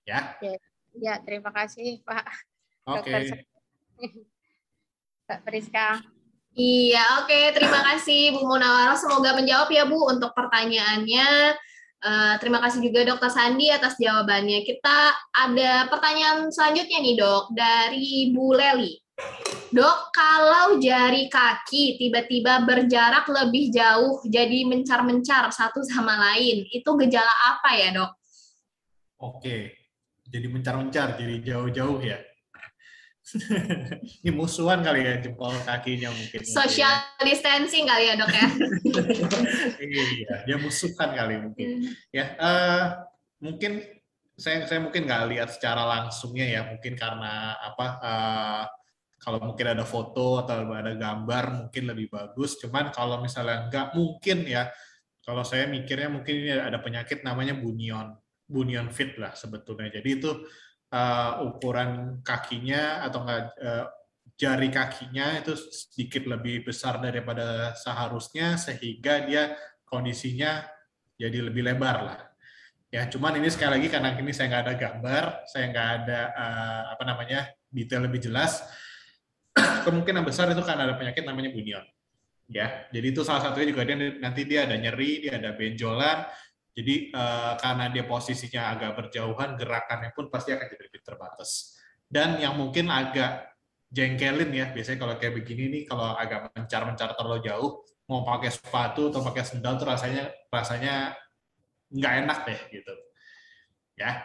Ya. 0.02 0.34
Ya, 0.42 0.58
ya 0.98 1.14
terima 1.22 1.54
kasih 1.54 2.02
Pak. 2.02 2.26
Oke. 2.90 3.06
Okay. 3.06 3.24
Pak 5.30 5.46
Priska. 5.46 6.02
Iya, 6.52 7.24
oke. 7.24 7.32
Okay. 7.32 7.44
Terima 7.56 7.80
kasih 7.80 8.36
Bu 8.36 8.44
Munawaro. 8.44 8.92
Semoga 9.00 9.32
menjawab 9.32 9.72
ya 9.72 9.88
Bu 9.88 10.04
untuk 10.04 10.36
pertanyaannya. 10.36 11.56
Uh, 12.02 12.34
terima 12.42 12.58
kasih 12.58 12.82
juga 12.82 13.06
Dokter 13.06 13.30
Sandi 13.30 13.70
atas 13.70 13.96
jawabannya. 13.96 14.66
Kita 14.66 15.14
ada 15.32 15.86
pertanyaan 15.86 16.50
selanjutnya 16.50 16.98
nih 16.98 17.14
dok 17.14 17.54
dari 17.54 18.34
Bu 18.34 18.52
Leli. 18.58 18.98
Dok, 19.72 20.12
kalau 20.12 20.76
jari 20.76 21.32
kaki 21.32 21.96
tiba-tiba 21.96 22.66
berjarak 22.68 23.24
lebih 23.30 23.72
jauh, 23.72 24.20
jadi 24.28 24.68
mencar-mencar 24.68 25.48
satu 25.48 25.80
sama 25.80 26.18
lain, 26.18 26.68
itu 26.68 26.90
gejala 27.00 27.32
apa 27.54 27.70
ya 27.80 27.88
dok? 27.96 28.12
Oke, 29.22 29.72
jadi 30.28 30.46
mencar-mencar, 30.50 31.16
jadi 31.16 31.40
jauh-jauh 31.40 32.02
ya. 32.04 32.18
Ini 34.22 34.30
musuhan 34.32 34.84
kali 34.84 35.00
ya 35.04 35.14
jempol 35.22 35.54
kakinya 35.64 36.12
mungkin. 36.12 36.40
Social 36.44 36.92
mungkin. 36.92 37.24
distancing 37.24 37.84
kali 37.88 38.04
ya 38.10 38.14
dok 38.18 38.32
ya. 38.32 38.46
iya, 39.80 40.36
dia 40.44 40.56
musuhan 40.60 41.10
kali 41.16 41.34
mungkin. 41.40 41.68
Hmm. 41.80 41.92
Ya, 42.12 42.24
uh, 42.36 42.84
mungkin 43.40 43.82
saya 44.36 44.64
saya 44.68 44.80
mungkin 44.80 45.08
nggak 45.08 45.24
lihat 45.32 45.48
secara 45.52 45.84
langsungnya 45.84 46.46
ya, 46.48 46.60
mungkin 46.68 46.92
karena 46.96 47.56
apa? 47.58 47.86
Uh, 48.00 48.64
kalau 49.22 49.38
mungkin 49.38 49.66
ada 49.70 49.86
foto 49.86 50.42
atau 50.42 50.66
ada 50.74 50.98
gambar 50.98 51.44
mungkin 51.66 51.94
lebih 51.94 52.10
bagus. 52.10 52.58
Cuman 52.58 52.90
kalau 52.90 53.22
misalnya 53.22 53.70
nggak 53.70 53.86
mungkin 53.94 54.42
ya, 54.50 54.66
kalau 55.22 55.46
saya 55.46 55.70
mikirnya 55.70 56.10
mungkin 56.10 56.34
ini 56.42 56.50
ada 56.58 56.82
penyakit 56.82 57.22
namanya 57.22 57.54
bunion, 57.54 58.18
bunion 58.50 58.90
fit 58.90 59.14
lah 59.22 59.30
sebetulnya. 59.38 59.94
Jadi 59.94 60.08
itu 60.18 60.30
uh, 60.92 61.48
ukuran 61.48 62.20
kakinya 62.20 63.02
atau 63.08 63.24
enggak 63.24 63.42
uh, 63.58 63.86
jari 64.36 64.68
kakinya 64.68 65.40
itu 65.40 65.56
sedikit 65.56 66.28
lebih 66.28 66.68
besar 66.68 67.00
daripada 67.00 67.72
seharusnya 67.76 68.60
sehingga 68.60 69.24
dia 69.24 69.56
kondisinya 69.88 70.64
jadi 71.16 71.38
lebih 71.48 71.62
lebar 71.64 71.96
lah. 72.04 72.20
Ya, 72.92 73.08
cuman 73.08 73.40
ini 73.40 73.48
sekali 73.48 73.80
lagi 73.80 73.88
karena 73.88 74.12
ini 74.20 74.36
saya 74.36 74.52
nggak 74.52 74.64
ada 74.68 74.74
gambar, 74.76 75.24
saya 75.48 75.64
nggak 75.72 75.88
ada 76.04 76.20
uh, 76.36 76.82
apa 76.92 77.02
namanya 77.08 77.40
detail 77.72 78.04
lebih 78.04 78.20
jelas, 78.20 78.60
kemungkinan 79.88 80.20
besar 80.28 80.52
itu 80.52 80.60
karena 80.60 80.92
ada 80.92 80.96
penyakit 81.00 81.24
namanya 81.24 81.56
bunion. 81.56 81.84
Ya, 82.52 82.84
jadi 82.92 83.16
itu 83.16 83.24
salah 83.24 83.40
satunya 83.48 83.72
juga 83.72 83.88
dia 83.88 83.96
nanti 83.96 84.44
dia 84.44 84.68
ada 84.68 84.76
nyeri, 84.76 85.24
dia 85.24 85.40
ada 85.40 85.56
benjolan, 85.56 86.28
jadi 86.72 87.12
uh, 87.12 87.52
karena 87.60 87.92
dia 87.92 88.04
posisinya 88.08 88.72
agak 88.72 88.96
berjauhan, 88.96 89.60
gerakannya 89.60 90.10
pun 90.16 90.32
pasti 90.32 90.56
akan 90.56 90.66
jadi 90.72 90.82
lebih 90.88 91.04
terbatas. 91.04 91.76
Dan 92.08 92.40
yang 92.40 92.56
mungkin 92.56 92.88
agak 92.88 93.52
jengkelin 93.92 94.48
ya, 94.56 94.72
biasanya 94.72 94.98
kalau 95.04 95.14
kayak 95.20 95.36
begini 95.36 95.68
nih, 95.68 95.82
kalau 95.84 96.16
agak 96.16 96.48
mencar-mencar 96.56 97.12
terlalu 97.12 97.44
jauh, 97.44 97.84
mau 98.08 98.24
pakai 98.24 98.48
sepatu 98.48 99.12
atau 99.12 99.20
pakai 99.20 99.44
sendal 99.44 99.76
tuh 99.76 99.88
rasanya 99.88 100.32
rasanya 100.48 101.12
nggak 101.92 102.14
enak 102.24 102.38
deh 102.48 102.60
gitu. 102.72 102.94
Ya, 104.00 104.24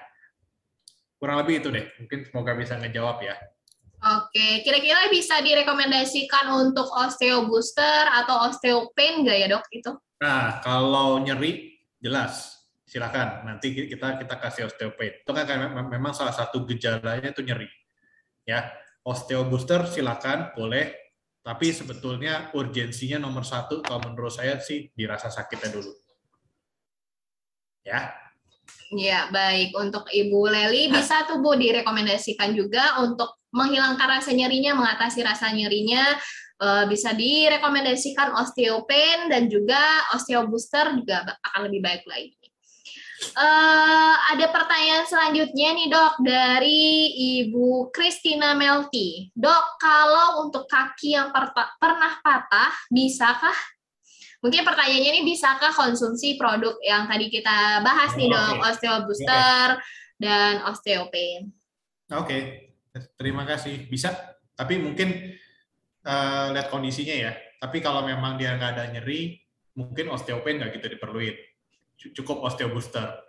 kurang 1.19 1.43
lebih 1.43 1.59
itu 1.59 1.67
deh. 1.67 1.83
Mungkin 1.99 2.31
semoga 2.31 2.55
bisa 2.55 2.79
ngejawab 2.79 3.27
ya. 3.27 3.35
Oke, 3.97 4.63
kira-kira 4.63 5.11
bisa 5.11 5.43
direkomendasikan 5.43 6.47
untuk 6.53 6.87
osteo 6.95 7.43
booster 7.43 8.07
atau 8.07 8.47
osteopain 8.47 9.25
nggak 9.25 9.35
ya 9.35 9.47
dok 9.51 9.65
itu? 9.75 9.91
Nah, 10.23 10.63
kalau 10.63 11.19
nyeri 11.19 11.76
jelas. 12.07 12.63
Silakan. 12.87 13.43
Nanti 13.43 13.75
kita 13.75 14.15
kita 14.15 14.35
kasih 14.39 14.71
osteopain 14.71 15.19
itu 15.19 15.31
kan 15.35 15.75
memang 15.91 16.15
salah 16.15 16.31
satu 16.31 16.63
gejalanya 16.63 17.35
itu 17.35 17.43
nyeri. 17.43 17.67
Ya. 18.47 18.71
Osteo 19.03 19.43
booster 19.47 19.83
silakan 19.87 20.55
boleh. 20.55 20.95
Tapi 21.43 21.71
sebetulnya 21.71 22.51
urgensinya 22.55 23.23
nomor 23.23 23.47
satu 23.47 23.79
kalau 23.79 24.03
menurut 24.03 24.35
saya 24.35 24.59
sih 24.59 24.91
dirasa 24.91 25.31
sakitnya 25.31 25.79
dulu. 25.79 25.91
Ya. 27.87 28.11
Ya, 28.91 29.31
baik. 29.31 29.71
Untuk 29.75 30.11
Ibu 30.11 30.47
Leli, 30.51 30.91
bisa 30.91 31.23
tuh 31.23 31.39
Bu 31.39 31.55
direkomendasikan 31.55 32.51
juga 32.51 32.99
untuk 32.99 33.39
menghilangkan 33.55 34.19
rasa 34.19 34.35
nyerinya, 34.35 34.75
mengatasi 34.75 35.23
rasa 35.23 35.51
nyerinya, 35.55 36.19
uh, 36.61 36.85
bisa 36.89 37.13
direkomendasikan 37.13 38.33
osteopain 38.37 39.29
dan 39.29 39.49
juga 39.49 39.79
osteobooster 40.13 40.93
juga 40.97 41.37
akan 41.53 41.61
lebih 41.69 41.81
baik 41.85 42.03
lagi. 42.09 42.33
Uh, 43.33 44.13
ada 44.29 44.53
pertanyaan 44.53 45.09
selanjutnya 45.09 45.73
nih 45.73 45.89
dok 45.89 46.21
dari 46.21 47.09
Ibu 47.41 47.89
Christina 47.89 48.53
Melti. 48.53 49.33
Dok, 49.33 49.81
kalau 49.81 50.45
untuk 50.45 50.69
kaki 50.69 51.17
yang 51.17 51.33
pernah 51.33 52.13
patah, 52.21 52.73
bisakah? 52.93 53.57
Mungkin 54.45 54.61
pertanyaannya 54.61 55.17
ini 55.17 55.21
bisakah 55.33 55.73
konsumsi 55.73 56.37
produk 56.37 56.77
yang 56.85 57.09
tadi 57.09 57.33
kita 57.33 57.81
bahas 57.81 58.13
nih 58.13 58.29
dok, 58.29 58.61
okay. 58.61 58.65
osteobooster 58.69 59.67
okay. 59.81 60.21
dan 60.21 60.53
osteopain? 60.69 61.49
Oke, 62.13 62.21
okay. 62.21 62.41
terima 63.17 63.49
kasih. 63.49 63.89
Bisa, 63.89 64.13
tapi 64.53 64.77
mungkin 64.77 65.33
uh, 66.07 66.55
lihat 66.55 66.71
kondisinya 66.71 67.15
ya. 67.15 67.31
Tapi 67.59 67.83
kalau 67.83 68.07
memang 68.07 68.39
dia 68.39 68.55
nggak 68.55 68.71
ada 68.79 68.85
nyeri, 68.95 69.35
mungkin 69.75 70.07
osteopain 70.15 70.57
nggak 70.63 70.79
gitu 70.79 70.87
diperluin. 70.95 71.35
Cukup 72.15 72.47
osteo 72.47 72.71
booster. 72.71 73.27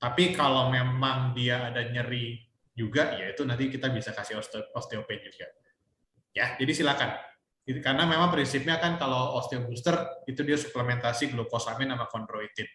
Tapi 0.00 0.32
kalau 0.32 0.72
memang 0.72 1.36
dia 1.36 1.68
ada 1.68 1.84
nyeri 1.84 2.40
juga, 2.72 3.14
ya 3.14 3.30
itu 3.30 3.44
nanti 3.44 3.68
kita 3.68 3.92
bisa 3.92 4.10
kasih 4.16 4.40
osteopain 4.74 5.20
juga. 5.22 5.46
Ya, 6.34 6.58
jadi 6.58 6.72
silakan. 6.74 7.14
Karena 7.64 8.04
memang 8.04 8.28
prinsipnya 8.28 8.76
kan 8.76 9.00
kalau 9.00 9.40
osteo 9.40 9.64
booster 9.64 10.20
itu 10.28 10.44
dia 10.44 10.60
suplementasi 10.60 11.32
glukosamin 11.32 11.94
sama 11.96 12.06
chondroitin. 12.12 12.68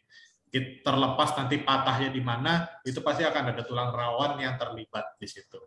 Terlepas 0.81 1.37
nanti 1.37 1.61
patahnya 1.61 2.09
di 2.09 2.23
mana, 2.25 2.65
itu 2.81 3.05
pasti 3.05 3.21
akan 3.21 3.53
ada 3.53 3.61
tulang 3.61 3.93
rawan 3.93 4.41
yang 4.41 4.57
terlibat 4.57 5.13
di 5.21 5.29
situ. 5.29 5.61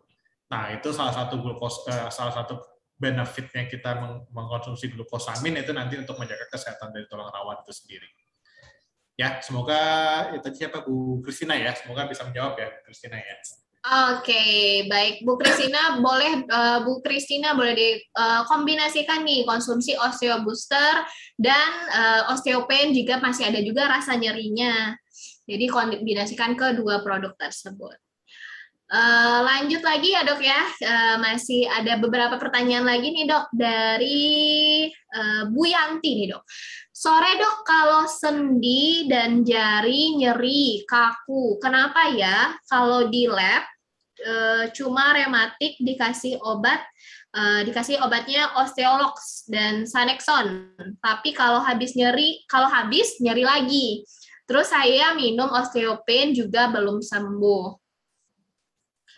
Nah, 0.51 0.75
itu 0.75 0.91
salah 0.91 1.15
satu 1.15 1.39
glukos, 1.39 1.87
eh, 1.87 2.11
salah 2.11 2.35
satu 2.35 2.72
benefitnya 3.03 3.67
kita 3.67 3.99
mengkonsumsi 4.31 4.87
glukosamin 4.95 5.59
itu 5.59 5.75
nanti 5.75 5.99
untuk 5.99 6.15
menjaga 6.15 6.47
kesehatan 6.47 6.95
dari 6.95 7.03
tulang 7.11 7.27
rawan 7.27 7.59
itu 7.59 7.75
sendiri. 7.75 8.07
Ya, 9.19 9.43
semoga 9.43 9.77
itu 10.33 10.47
siapa 10.55 10.87
Bu 10.87 11.19
Kristina 11.21 11.53
ya, 11.59 11.75
semoga 11.75 12.07
bisa 12.07 12.23
menjawab 12.23 12.55
ya 12.55 12.71
Kristina 12.87 13.19
ya. 13.19 13.35
Oke, 13.35 13.59
okay, 14.31 14.63
baik 14.87 15.27
Bu 15.27 15.35
Kristina 15.35 15.99
boleh 15.99 16.47
uh, 16.47 16.79
Bu 16.87 17.03
Kristina 17.03 17.51
boleh 17.51 17.75
dikombinasikan 17.75 19.21
uh, 19.21 19.25
nih 19.27 19.43
konsumsi 19.43 19.99
osteo 19.99 20.39
booster 20.41 21.03
dan 21.35 21.69
uh, 21.91 22.31
osteopain 22.31 22.95
jika 22.95 23.19
masih 23.19 23.51
ada 23.51 23.59
juga 23.59 23.91
rasa 23.91 24.15
nyerinya. 24.15 24.95
Jadi 25.43 25.67
kombinasikan 25.67 26.55
kedua 26.55 27.03
produk 27.03 27.35
tersebut. 27.35 28.02
Uh, 28.91 29.39
lanjut 29.47 29.79
lagi 29.81 30.11
ya 30.11 30.21
dok 30.21 30.43
ya, 30.43 30.59
uh, 30.59 31.15
masih 31.17 31.65
ada 31.65 31.97
beberapa 31.97 32.35
pertanyaan 32.37 32.85
lagi 32.85 33.09
nih 33.09 33.25
dok 33.25 33.49
dari 33.55 34.85
uh, 34.91 35.49
Bu 35.49 35.65
Yanti 35.65 36.13
nih 36.13 36.35
dok. 36.35 36.43
Sore 36.93 37.35
dok, 37.41 37.65
kalau 37.65 38.05
sendi 38.05 39.09
dan 39.09 39.41
jari 39.41 40.13
nyeri, 40.19 40.85
kaku, 40.85 41.57
kenapa 41.57 42.11
ya 42.13 42.53
kalau 42.69 43.09
di 43.09 43.25
lab 43.25 43.65
uh, 44.29 44.69
cuma 44.77 45.15
rematik 45.17 45.73
dikasih 45.81 46.37
obat, 46.45 46.79
uh, 47.33 47.65
dikasih 47.65 47.97
obatnya 48.03 48.51
osteolox 48.61 49.47
dan 49.49 49.89
sanexon, 49.89 50.69
tapi 51.01 51.33
kalau 51.33 51.65
habis 51.65 51.97
nyeri, 51.97 52.45
kalau 52.45 52.69
habis 52.69 53.17
nyeri 53.23 53.41
lagi. 53.41 54.05
Terus 54.43 54.69
saya 54.69 55.15
minum 55.17 55.49
osteopain 55.49 56.35
juga 56.35 56.69
belum 56.69 56.99
sembuh. 57.01 57.82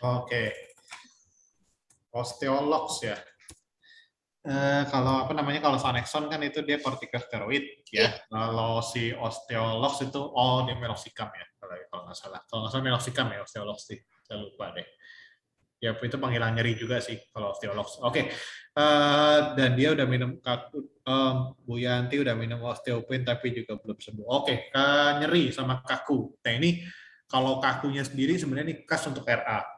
Oke. 0.06 0.54
Osteologs 2.14 3.02
ya. 3.02 3.18
Uh, 4.46 4.86
kalau 4.94 5.26
apa 5.26 5.34
namanya 5.34 5.58
kalau 5.58 5.74
Sanexon 5.74 6.30
kan 6.30 6.38
itu 6.46 6.62
dia 6.62 6.78
kortikosteroid 6.78 7.90
ya. 7.90 8.06
Yeah. 8.06 8.10
Kalau 8.30 8.78
si 8.78 9.10
osteolox 9.10 10.06
itu 10.06 10.22
oh 10.22 10.62
dia 10.62 10.78
meloxicam 10.78 11.34
ya 11.34 11.46
kalau 11.58 11.74
kalau 11.90 12.02
nggak 12.06 12.18
salah. 12.18 12.40
Kalau 12.46 12.58
nggak 12.62 12.72
salah 12.72 12.84
meloxicam 12.86 13.26
ya 13.34 13.42
osteolox 13.42 13.78
sih. 13.90 13.98
Saya 14.22 14.38
lupa 14.46 14.70
deh. 14.70 14.86
Ya 15.82 15.92
itu 15.92 16.16
penghilang 16.16 16.54
nyeri 16.54 16.78
juga 16.78 17.02
sih 17.02 17.18
kalau 17.34 17.50
osteolox. 17.52 17.98
Oke. 18.06 18.06
Okay. 18.06 18.24
Uh, 18.76 18.80
eh, 18.80 19.38
dan 19.58 19.70
dia 19.74 19.88
udah 19.98 20.06
minum 20.06 20.38
um, 20.38 21.36
Bu 21.66 21.74
Yanti 21.82 22.22
udah 22.22 22.38
minum 22.38 22.62
osteopin 22.70 23.26
tapi 23.26 23.50
juga 23.50 23.74
belum 23.82 23.98
sembuh. 23.98 24.26
Oke, 24.30 24.70
okay. 24.70 25.18
nyeri 25.20 25.50
sama 25.50 25.82
kaku. 25.82 26.38
Nah 26.46 26.52
ini 26.54 26.86
kalau 27.26 27.58
kakunya 27.58 28.06
sendiri 28.06 28.38
sebenarnya 28.38 28.66
ini 28.70 28.76
khas 28.86 29.10
untuk 29.10 29.26
RA 29.26 29.75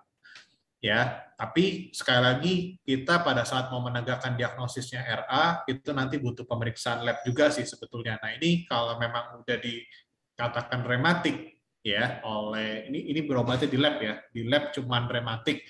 ya 0.78 1.26
tapi 1.38 1.90
sekali 1.94 2.20
lagi 2.22 2.54
kita 2.82 3.22
pada 3.22 3.46
saat 3.46 3.70
mau 3.70 3.82
menegakkan 3.82 4.34
diagnosisnya 4.34 5.06
RA 5.06 5.62
itu 5.70 5.90
nanti 5.94 6.18
butuh 6.18 6.42
pemeriksaan 6.42 7.06
lab 7.06 7.22
juga 7.22 7.50
sih 7.50 7.62
sebetulnya. 7.62 8.18
Nah 8.18 8.34
ini 8.34 8.66
kalau 8.66 8.98
memang 8.98 9.42
udah 9.42 9.58
dikatakan 9.58 10.82
rematik 10.82 11.62
ya 11.82 12.18
oleh 12.26 12.90
ini 12.90 13.10
ini 13.14 13.22
berobatnya 13.22 13.70
di 13.70 13.78
lab 13.78 14.02
ya 14.02 14.18
di 14.34 14.42
lab 14.50 14.74
cuman 14.74 15.06
rematik. 15.06 15.62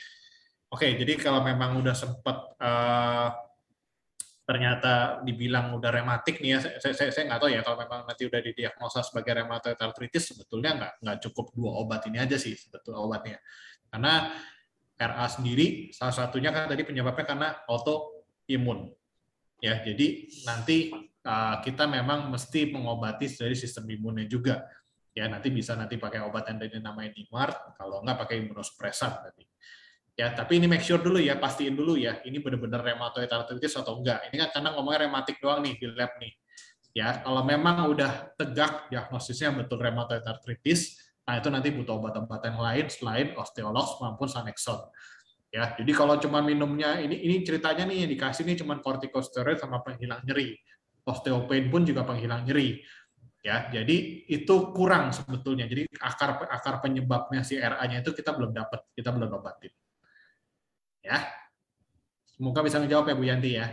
Oke 0.72 0.92
jadi 0.96 1.20
kalau 1.20 1.44
memang 1.44 1.80
udah 1.84 1.92
sempat 1.96 2.36
uh, 2.60 3.28
ternyata 4.48 5.20
dibilang 5.28 5.76
udah 5.76 5.92
rematik 5.92 6.40
nih 6.40 6.56
ya 6.56 6.80
saya 6.80 6.96
saya, 6.96 7.12
saya 7.12 7.28
nggak 7.28 7.40
tahu 7.44 7.50
ya 7.52 7.60
kalau 7.60 7.76
memang 7.84 8.08
nanti 8.08 8.24
udah 8.24 8.40
didiagnosa 8.40 9.04
sebagai 9.04 9.36
rheumatoid 9.36 9.76
arthritis 9.76 10.32
sebetulnya 10.32 10.72
nggak 10.80 10.92
nggak 11.04 11.16
cukup 11.28 11.52
dua 11.52 11.76
obat 11.84 12.08
ini 12.08 12.16
aja 12.16 12.40
sih 12.40 12.56
sebetulnya 12.56 13.00
obatnya. 13.04 13.38
Karena 13.92 14.32
RA 14.98 15.26
sendiri 15.30 15.94
salah 15.94 16.10
satunya 16.10 16.50
kan 16.50 16.66
tadi 16.66 16.82
penyebabnya 16.82 17.22
karena 17.22 17.48
autoimun. 17.70 18.90
Ya, 19.58 19.78
jadi 19.82 20.26
nanti 20.46 20.90
uh, 21.22 21.56
kita 21.62 21.86
memang 21.86 22.30
mesti 22.30 22.70
mengobati 22.70 23.30
dari 23.30 23.54
sistem 23.54 23.86
imunnya 23.90 24.26
juga. 24.26 24.66
Ya, 25.14 25.26
nanti 25.26 25.50
bisa 25.50 25.74
nanti 25.74 25.98
pakai 25.98 26.22
obat 26.22 26.46
yang 26.46 26.62
tadi 26.62 26.78
namanya 26.78 27.10
DMARD, 27.10 27.74
kalau 27.74 28.06
enggak 28.06 28.18
pakai 28.22 28.36
imunosupresan 28.46 29.12
tadi. 29.18 29.42
Ya, 30.18 30.34
tapi 30.34 30.58
ini 30.58 30.66
make 30.66 30.82
sure 30.82 30.98
dulu 30.98 31.18
ya, 31.18 31.38
pastiin 31.38 31.74
dulu 31.74 31.98
ya, 31.98 32.22
ini 32.26 32.42
benar-benar 32.42 32.82
rheumatoid 32.82 33.30
arthritis 33.30 33.74
atau 33.78 33.98
enggak. 33.98 34.30
Ini 34.30 34.46
kan 34.46 34.48
karena 34.58 34.68
ngomongnya 34.78 35.10
rematik 35.10 35.38
doang 35.42 35.62
nih 35.62 35.74
di 35.78 35.86
lab 35.94 36.10
nih. 36.22 36.34
Ya, 36.94 37.22
kalau 37.22 37.42
memang 37.46 37.86
udah 37.86 38.34
tegak 38.34 38.90
diagnosisnya 38.90 39.54
betul 39.54 39.78
rheumatoid 39.78 40.26
arthritis, 40.26 40.98
Nah, 41.28 41.36
itu 41.36 41.48
nanti 41.52 41.68
butuh 41.68 42.00
obat-obatan 42.00 42.56
lain 42.56 42.88
selain 42.88 43.36
osteolox 43.36 44.00
maupun 44.00 44.32
sanexon. 44.32 44.80
Ya, 45.52 45.76
jadi 45.76 45.92
kalau 45.92 46.16
cuma 46.16 46.40
minumnya 46.40 46.96
ini 47.04 47.20
ini 47.20 47.44
ceritanya 47.44 47.84
nih 47.84 48.04
yang 48.04 48.10
dikasih 48.16 48.48
nih 48.48 48.56
cuma 48.64 48.80
kortikosteroid 48.80 49.60
sama 49.60 49.84
penghilang 49.84 50.24
nyeri. 50.24 50.56
Osteopain 51.04 51.68
pun 51.68 51.84
juga 51.84 52.08
penghilang 52.08 52.48
nyeri. 52.48 52.80
Ya, 53.44 53.68
jadi 53.68 54.24
itu 54.24 54.72
kurang 54.72 55.12
sebetulnya. 55.12 55.68
Jadi 55.68 55.84
akar 56.00 56.48
akar 56.48 56.80
penyebabnya 56.80 57.44
si 57.44 57.60
RA-nya 57.60 58.00
itu 58.00 58.16
kita 58.16 58.32
belum 58.32 58.56
dapat, 58.56 58.88
kita 58.96 59.12
belum 59.12 59.28
obatin. 59.28 59.72
Ya. 61.04 61.28
Semoga 62.24 62.64
bisa 62.64 62.80
menjawab 62.80 63.08
ya 63.08 63.14
Bu 63.16 63.24
Yanti 63.28 63.50
ya. 63.56 63.68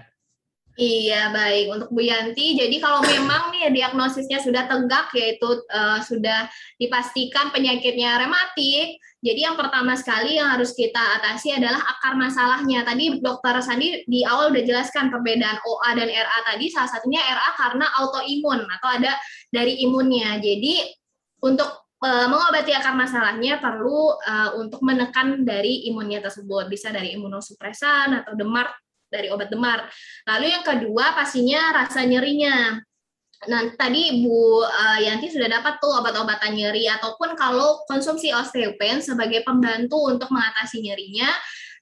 Iya, 0.75 1.31
baik. 1.31 1.65
Untuk 1.71 1.89
Bu 1.95 2.03
Yanti, 2.03 2.59
jadi 2.59 2.75
kalau 2.83 2.99
memang 2.99 3.47
nih 3.55 3.71
diagnosisnya 3.71 4.43
sudah 4.43 4.67
tegak, 4.67 5.07
yaitu 5.15 5.47
uh, 5.71 6.03
sudah 6.03 6.51
dipastikan 6.75 7.47
penyakitnya 7.55 8.19
rematik, 8.19 8.99
jadi 9.25 9.39
yang 9.49 9.55
pertama 9.57 9.97
sekali 9.97 10.35
yang 10.35 10.53
harus 10.53 10.75
kita 10.77 10.99
atasi 11.17 11.55
adalah 11.55 11.79
akar 11.79 12.13
masalahnya. 12.13 12.85
Tadi 12.85 13.23
dokter 13.23 13.57
Sandi 13.63 14.05
di 14.05 14.21
awal 14.21 14.53
udah 14.53 14.63
jelaskan 14.67 15.09
perbedaan 15.09 15.63
OA 15.65 15.97
dan 15.97 16.11
RA 16.13 16.39
tadi, 16.43 16.69
salah 16.69 16.91
satunya 16.93 17.23
RA 17.23 17.49
karena 17.57 17.89
autoimun 18.05 18.67
atau 18.69 18.89
ada 18.99 19.17
dari 19.49 19.81
imunnya. 19.81 20.37
Jadi 20.37 20.91
untuk 21.41 21.89
uh, 22.05 22.27
mengobati 22.29 22.77
akar 22.77 22.93
masalahnya 22.93 23.57
perlu 23.57 24.13
uh, 24.13 24.59
untuk 24.61 24.85
menekan 24.85 25.41
dari 25.41 25.89
imunnya 25.89 26.21
tersebut. 26.21 26.69
Bisa 26.69 26.93
dari 26.93 27.17
imunosupresan 27.17 28.21
atau 28.21 28.37
demar 28.37 28.69
dari 29.15 29.31
obat 29.31 29.47
demar. 29.47 29.87
Lalu 30.27 30.51
yang 30.51 30.63
kedua 30.67 31.15
pastinya 31.15 31.71
rasa 31.71 32.03
nyerinya. 32.03 32.75
Nah, 33.45 33.61
tadi 33.77 34.25
Bu 34.25 34.63
uh, 34.63 34.99
Yanti 34.99 35.29
sudah 35.29 35.45
dapat 35.45 35.77
tuh 35.77 35.91
obat-obatan 36.01 36.55
nyeri 36.55 36.89
ataupun 36.89 37.37
kalau 37.37 37.83
konsumsi 37.85 38.33
osteopen 38.33 39.05
sebagai 39.05 39.45
pembantu 39.45 40.09
untuk 40.09 40.33
mengatasi 40.33 40.81
nyerinya, 40.81 41.29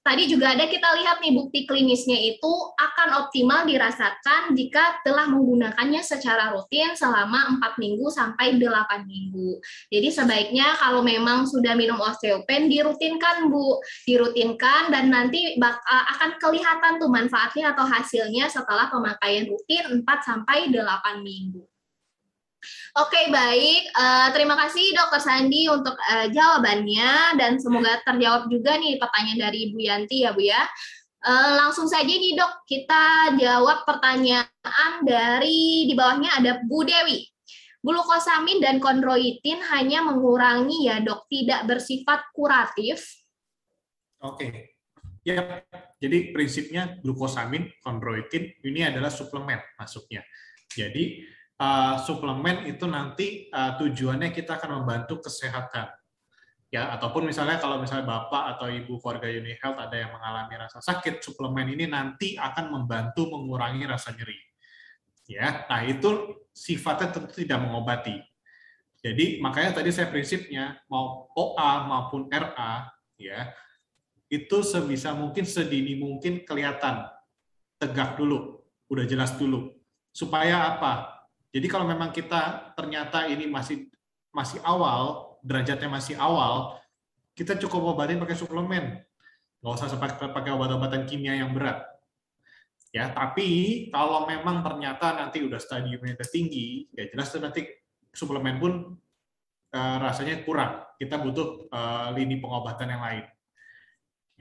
tadi 0.04 0.28
juga 0.28 0.52
ada 0.52 0.68
kita 0.68 0.86
lihat 1.00 1.24
nih 1.24 1.34
bukti 1.34 1.66
klinisnya 1.66 2.20
itu 2.20 2.54
akan 2.76 3.26
optimal 3.26 3.66
dirasakan 3.66 4.54
jika 4.54 5.00
telah 5.02 5.26
menggunakannya 5.32 6.04
secara 6.04 6.52
rutin 6.54 6.94
selama 6.94 7.58
4 7.58 7.82
minggu 7.82 8.06
sampai 8.12 8.60
8 8.62 9.08
minggu. 9.08 9.58
Jadi 9.90 10.08
sebaiknya 10.14 10.76
kalau 10.78 11.02
memang 11.02 11.48
sudah 11.50 11.74
minum 11.74 11.98
osteopen 11.98 12.70
dirutinkan 12.70 13.50
Bu, 13.50 13.82
dirutinkan 14.06 14.92
dan 14.92 15.10
nanti 15.10 15.56
akan 15.88 16.38
kelihatan 16.38 17.02
tuh 17.02 17.10
manfaatnya 17.10 17.74
atau 17.74 17.88
hasilnya 17.88 18.52
setelah 18.52 18.92
pemakaian 18.92 19.50
rutin 19.50 20.04
4 20.04 20.08
sampai 20.22 20.70
8 20.70 21.24
minggu. 21.24 21.64
Oke, 23.00 23.30
baik. 23.34 23.90
Uh, 23.94 24.28
terima 24.32 24.54
kasih 24.60 24.94
Dokter 24.94 25.22
Sandi 25.22 25.66
untuk 25.68 25.98
uh, 25.98 26.28
jawabannya 26.30 27.38
dan 27.42 27.58
semoga 27.58 28.02
terjawab 28.06 28.48
juga 28.48 28.78
nih 28.78 29.02
pertanyaan 29.02 29.40
dari 29.50 29.74
Bu 29.74 29.80
Yanti 29.82 30.24
ya 30.24 30.32
Bu 30.32 30.42
ya. 30.46 30.64
Uh, 31.24 31.56
langsung 31.56 31.88
saja 31.88 32.12
nih 32.12 32.36
dok, 32.36 32.68
kita 32.68 33.36
jawab 33.40 33.88
pertanyaan 33.88 34.92
dari 35.08 35.88
di 35.88 35.94
bawahnya 35.96 36.36
ada 36.36 36.60
Bu 36.68 36.84
Dewi. 36.84 37.24
Glukosamin 37.84 38.64
dan 38.64 38.80
kondroitin 38.80 39.60
hanya 39.72 40.04
mengurangi 40.04 40.88
ya 40.88 41.00
dok, 41.04 41.28
tidak 41.28 41.68
bersifat 41.68 42.28
kuratif. 42.32 43.24
Oke, 44.24 44.76
ya. 45.24 45.64
Jadi 46.00 46.36
prinsipnya 46.36 47.00
glukosamin, 47.00 47.72
kondroitin 47.80 48.56
ini 48.64 48.84
adalah 48.84 49.08
suplemen 49.08 49.60
masuknya. 49.80 50.24
Jadi 50.68 51.24
uh, 51.60 51.96
suplemen 52.02 52.66
itu 52.70 52.86
nanti 52.90 53.50
uh, 53.52 53.78
tujuannya 53.78 54.34
kita 54.34 54.58
akan 54.58 54.82
membantu 54.82 55.22
kesehatan. 55.22 55.92
Ya 56.74 56.90
ataupun 56.90 57.30
misalnya 57.30 57.62
kalau 57.62 57.78
misalnya 57.78 58.10
bapak 58.10 58.58
atau 58.58 58.66
ibu 58.66 58.98
keluarga 58.98 59.30
Uni 59.30 59.54
Health 59.62 59.78
ada 59.78 59.94
yang 59.94 60.10
mengalami 60.10 60.58
rasa 60.58 60.82
sakit 60.82 61.22
suplemen 61.22 61.70
ini 61.70 61.86
nanti 61.86 62.34
akan 62.34 62.74
membantu 62.74 63.30
mengurangi 63.30 63.86
rasa 63.86 64.10
nyeri. 64.18 64.42
Ya 65.30 65.70
nah 65.70 65.86
itu 65.86 66.42
sifatnya 66.50 67.14
tentu 67.14 67.30
tidak 67.30 67.62
mengobati. 67.62 68.18
Jadi 69.06 69.38
makanya 69.38 69.78
tadi 69.78 69.94
saya 69.94 70.10
prinsipnya 70.10 70.82
mau 70.90 71.30
OA 71.38 71.86
maupun 71.86 72.26
RA 72.34 72.90
ya 73.22 73.54
itu 74.34 74.66
sebisa 74.66 75.14
mungkin 75.14 75.46
sedini 75.46 75.94
mungkin 75.94 76.42
kelihatan. 76.42 77.06
Tegak 77.78 78.18
dulu 78.18 78.66
udah 78.90 79.06
jelas 79.06 79.38
dulu. 79.38 79.78
Supaya 80.10 80.74
apa 80.74 81.13
jadi 81.54 81.68
kalau 81.70 81.86
memang 81.86 82.10
kita 82.10 82.74
ternyata 82.74 83.30
ini 83.30 83.46
masih 83.46 83.86
masih 84.34 84.58
awal, 84.66 85.38
derajatnya 85.46 85.86
masih 85.86 86.18
awal, 86.18 86.82
kita 87.38 87.54
cukup 87.62 87.94
obatin 87.94 88.18
pakai 88.18 88.34
suplemen. 88.34 89.06
Nggak 89.62 89.74
usah 89.78 90.02
pakai, 90.02 90.50
obat-obatan 90.50 91.06
kimia 91.06 91.38
yang 91.38 91.54
berat. 91.54 91.86
Ya, 92.90 93.14
tapi 93.14 93.88
kalau 93.94 94.26
memang 94.26 94.66
ternyata 94.66 95.14
nanti 95.14 95.46
udah 95.46 95.62
stadiumnya 95.62 96.18
tinggi, 96.26 96.90
ya 96.90 97.06
jelas 97.10 97.30
nanti 97.38 97.70
suplemen 98.10 98.58
pun 98.58 98.74
uh, 99.78 99.98
rasanya 100.02 100.42
kurang. 100.42 100.82
Kita 100.98 101.22
butuh 101.22 101.70
uh, 101.70 102.10
lini 102.18 102.42
pengobatan 102.42 102.90
yang 102.90 103.02
lain. 103.02 103.26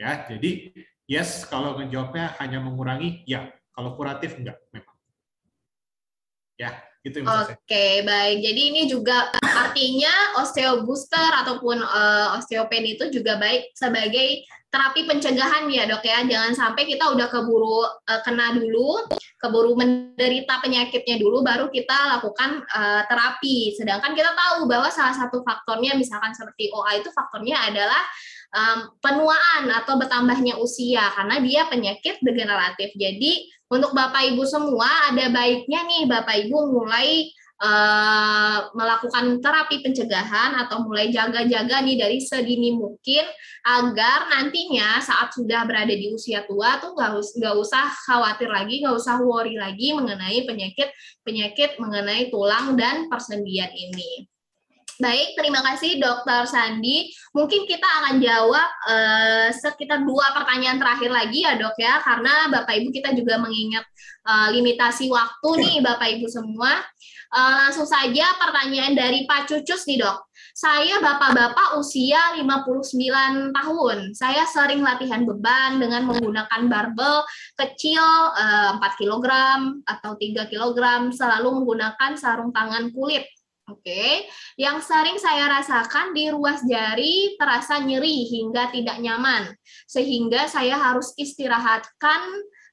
Ya, 0.01 0.25
jadi 0.25 0.73
yes 1.05 1.45
kalau 1.45 1.77
menjawabnya 1.77 2.41
hanya 2.41 2.57
mengurangi, 2.65 3.21
ya. 3.29 3.53
Kalau 3.73 3.97
kuratif 3.97 4.37
enggak 4.37 4.61
memang. 4.69 4.97
Ya, 6.61 6.77
Gitu 7.03 7.19
Oke, 7.27 7.59
okay, 7.67 8.07
baik. 8.07 8.47
Jadi 8.47 8.63
ini 8.71 8.83
juga 8.87 9.27
artinya 9.43 10.39
osteo 10.39 10.87
booster 10.87 11.35
ataupun 11.43 11.83
uh, 11.83 12.39
osteopen 12.39 12.87
itu 12.87 13.11
juga 13.11 13.43
baik 13.43 13.75
sebagai 13.75 14.47
terapi 14.71 15.11
pencegahan 15.11 15.67
ya 15.67 15.91
dok 15.91 16.07
ya. 16.07 16.23
Jangan 16.23 16.55
sampai 16.55 16.87
kita 16.87 17.11
udah 17.11 17.27
keburu 17.27 17.83
uh, 17.83 18.21
kena 18.23 18.55
dulu, 18.55 19.03
keburu 19.43 19.75
menderita 19.75 20.63
penyakitnya 20.63 21.19
dulu, 21.19 21.43
baru 21.43 21.75
kita 21.75 22.17
lakukan 22.17 22.63
uh, 22.71 23.03
terapi. 23.11 23.75
Sedangkan 23.75 24.15
kita 24.15 24.31
tahu 24.39 24.71
bahwa 24.71 24.87
salah 24.95 25.19
satu 25.19 25.43
faktornya 25.43 25.99
misalkan 25.99 26.31
seperti 26.39 26.71
OA 26.71 27.03
itu 27.03 27.11
faktornya 27.11 27.67
adalah 27.67 28.03
um, 28.55 28.79
penuaan 29.03 29.75
atau 29.75 29.99
bertambahnya 29.99 30.55
usia 30.63 31.03
karena 31.19 31.43
dia 31.43 31.67
penyakit 31.67 32.23
degeneratif. 32.23 32.95
Jadi 32.95 33.51
untuk 33.73 33.97
Bapak 33.97 34.37
Ibu 34.37 34.45
semua 34.45 35.09
ada 35.09 35.33
baiknya 35.33 35.81
nih 35.89 36.05
Bapak 36.05 36.45
Ibu 36.45 36.77
mulai 36.77 37.33
uh, 37.57 38.69
melakukan 38.77 39.41
terapi 39.41 39.81
pencegahan 39.81 40.61
atau 40.61 40.85
mulai 40.85 41.09
jaga-jaga 41.09 41.81
nih 41.81 41.97
dari 41.97 42.19
sedini 42.21 42.77
mungkin 42.77 43.25
agar 43.65 44.29
nantinya 44.29 45.01
saat 45.01 45.33
sudah 45.33 45.65
berada 45.65 45.95
di 45.95 46.13
usia 46.13 46.45
tua 46.45 46.83
tuh 46.85 46.93
nggak 46.93 47.17
nggak 47.17 47.55
usah 47.57 47.87
khawatir 48.05 48.53
lagi, 48.53 48.85
nggak 48.85 48.97
usah 48.99 49.23
worry 49.25 49.57
lagi 49.57 49.97
mengenai 49.97 50.45
penyakit 50.45 50.93
penyakit 51.25 51.81
mengenai 51.81 52.29
tulang 52.29 52.77
dan 52.77 53.09
persendian 53.09 53.73
ini. 53.73 54.32
Baik, 55.01 55.41
terima 55.41 55.65
kasih 55.65 55.97
Dokter 55.97 56.45
Sandi. 56.45 57.09
Mungkin 57.33 57.65
kita 57.65 57.89
akan 57.89 58.21
jawab 58.21 58.69
uh, 58.85 59.49
sekitar 59.49 60.05
dua 60.05 60.37
pertanyaan 60.37 60.77
terakhir 60.77 61.09
lagi 61.09 61.49
ya 61.49 61.57
dok 61.57 61.73
ya, 61.81 61.97
karena 62.05 62.53
Bapak 62.53 62.77
Ibu 62.77 62.93
kita 62.93 63.17
juga 63.17 63.41
mengingat 63.41 63.89
uh, 64.29 64.53
limitasi 64.53 65.09
waktu 65.09 65.49
nih 65.65 65.77
Bapak 65.81 66.09
Ibu 66.21 66.29
semua. 66.29 66.77
Uh, 67.33 67.55
langsung 67.65 67.89
saja 67.89 68.37
pertanyaan 68.37 68.93
dari 68.93 69.25
Pak 69.25 69.49
Cucus 69.49 69.89
nih 69.89 70.05
dok. 70.05 70.29
Saya 70.53 71.01
bapak-bapak 71.01 71.81
usia 71.81 72.37
59 72.37 73.57
tahun. 73.57 74.13
Saya 74.13 74.45
sering 74.45 74.85
latihan 74.85 75.25
beban 75.25 75.81
dengan 75.81 76.05
menggunakan 76.05 76.69
barbel 76.69 77.25
kecil 77.57 78.05
uh, 78.37 78.77
4 78.77 79.01
kg 79.01 79.27
atau 79.89 80.13
3 80.21 80.53
kg, 80.53 80.79
selalu 81.09 81.65
menggunakan 81.65 82.13
sarung 82.21 82.53
tangan 82.53 82.93
kulit 82.93 83.25
Oke, 83.73 84.29
yang 84.61 84.85
sering 84.85 85.17
saya 85.17 85.49
rasakan 85.49 86.13
di 86.13 86.29
ruas 86.29 86.61
jari 86.69 87.41
terasa 87.41 87.81
nyeri 87.81 88.29
hingga 88.29 88.69
tidak 88.69 89.01
nyaman, 89.01 89.49
sehingga 89.89 90.45
saya 90.45 90.77
harus 90.77 91.17
istirahatkan 91.17 92.23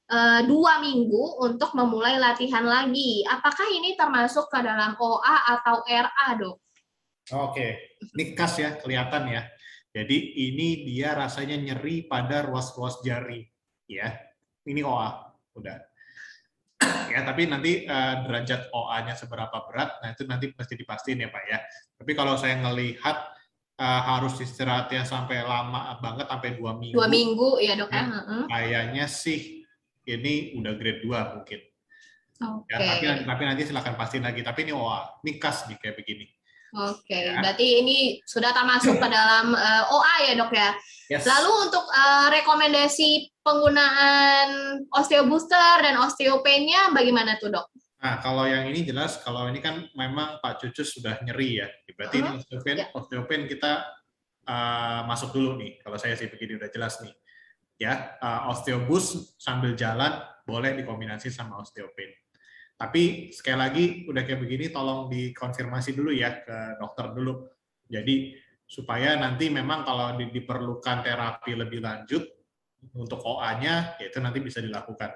e, 0.04 0.18
dua 0.44 0.84
minggu 0.84 1.40
untuk 1.40 1.72
memulai 1.72 2.20
latihan 2.20 2.68
lagi. 2.68 3.24
Apakah 3.24 3.64
ini 3.72 3.96
termasuk 3.96 4.52
ke 4.52 4.60
dalam 4.60 4.92
OA 5.00 5.36
atau 5.56 5.80
RA, 5.88 6.28
dok? 6.36 6.56
Oke, 7.48 7.96
ini 8.12 8.36
khas 8.36 8.60
ya, 8.60 8.76
kelihatan 8.76 9.24
ya. 9.32 9.42
Jadi 9.90 10.36
ini 10.52 10.84
dia 10.84 11.16
rasanya 11.16 11.56
nyeri 11.56 12.04
pada 12.04 12.44
ruas-ruas 12.44 13.00
jari, 13.00 13.40
ya. 13.88 14.12
Ini 14.68 14.84
OA, 14.84 15.10
udah 15.56 15.89
ya 17.12 17.20
tapi 17.26 17.50
nanti 17.50 17.84
uh, 17.84 18.24
derajat 18.24 18.72
OA-nya 18.72 19.14
seberapa 19.18 19.52
berat 19.68 20.00
nah 20.00 20.14
itu 20.14 20.24
nanti 20.24 20.54
pasti 20.54 20.74
dipastiin 20.78 21.24
ya 21.24 21.28
Pak 21.28 21.44
ya. 21.46 21.58
Tapi 22.00 22.12
kalau 22.16 22.34
saya 22.40 22.56
ngelihat 22.60 23.16
uh, 23.76 24.00
harus 24.16 24.40
istirahatnya 24.40 25.04
sampai 25.04 25.44
lama 25.44 26.00
banget 26.00 26.26
sampai 26.28 26.50
dua 26.56 26.72
minggu. 26.78 26.96
Dua 26.96 27.08
minggu 27.08 27.48
ya 27.60 27.76
dok 27.76 27.90
ya, 27.92 28.04
kayaknya 28.48 29.04
sih 29.10 29.60
ini 30.08 30.58
udah 30.58 30.74
grade 30.74 31.06
2 31.06 31.34
mungkin. 31.38 31.60
Okay. 32.40 32.72
ya, 32.72 32.76
tapi, 32.80 33.04
tapi 33.28 33.42
nanti 33.44 33.62
silahkan 33.68 33.94
pastiin 34.00 34.24
lagi. 34.24 34.40
Tapi 34.40 34.64
ini 34.64 34.72
OA 34.72 35.20
ini 35.22 35.36
kas 35.36 35.68
nih 35.68 35.76
kayak 35.76 36.00
begini 36.00 36.24
Oke, 36.70 37.02
okay. 37.10 37.34
ya. 37.34 37.42
berarti 37.42 37.66
ini 37.82 37.98
sudah 38.22 38.54
termasuk 38.54 38.94
ke 38.94 39.08
dalam 39.10 39.50
uh, 39.50 39.82
eh, 39.82 39.94
OA 39.94 40.16
ya 40.30 40.32
dok 40.38 40.52
ya. 40.54 40.70
Yes. 41.10 41.26
Lalu 41.26 41.50
untuk 41.66 41.82
uh, 41.90 42.30
rekomendasi 42.30 43.34
penggunaan 43.42 44.48
osteobooster 44.94 45.82
dan 45.82 45.98
osteopennya 45.98 46.94
bagaimana 46.94 47.34
tuh 47.42 47.50
dok? 47.50 47.66
Nah, 48.00 48.22
kalau 48.22 48.46
yang 48.46 48.70
ini 48.70 48.86
jelas, 48.86 49.18
kalau 49.20 49.50
ini 49.50 49.58
kan 49.58 49.90
memang 49.92 50.38
Pak 50.38 50.62
Cucus 50.62 50.94
sudah 50.94 51.18
nyeri 51.26 51.60
ya. 51.60 51.68
Berarti 51.98 52.22
uh 52.22 52.22
-huh. 52.22 52.28
ini 52.30 52.38
osteopen, 52.38 52.76
yeah. 52.78 52.88
osteopen 52.94 53.40
kita 53.50 53.72
uh, 54.46 55.02
masuk 55.10 55.34
dulu 55.34 55.58
nih. 55.58 55.82
Kalau 55.82 55.98
saya 55.98 56.14
sih 56.14 56.30
begini 56.30 56.56
udah 56.56 56.70
jelas 56.70 57.02
nih. 57.02 57.12
Ya, 57.80 58.16
uh, 58.22 58.52
osteobus 58.54 59.34
sambil 59.40 59.74
jalan 59.74 60.22
boleh 60.46 60.78
dikombinasi 60.78 61.28
sama 61.34 61.58
osteopen. 61.58 62.19
Tapi 62.80 63.28
sekali 63.28 63.58
lagi 63.60 63.84
udah 64.08 64.24
kayak 64.24 64.40
begini 64.40 64.72
tolong 64.72 65.12
dikonfirmasi 65.12 65.92
dulu 65.92 66.16
ya 66.16 66.40
ke 66.40 66.80
dokter 66.80 67.12
dulu. 67.12 67.44
Jadi 67.92 68.32
supaya 68.64 69.20
nanti 69.20 69.52
memang 69.52 69.84
kalau 69.84 70.16
diperlukan 70.16 71.04
terapi 71.04 71.60
lebih 71.60 71.84
lanjut 71.84 72.24
untuk 72.96 73.20
OA-nya 73.20 74.00
yaitu 74.00 74.24
nanti 74.24 74.40
bisa 74.40 74.64
dilakukan. 74.64 75.12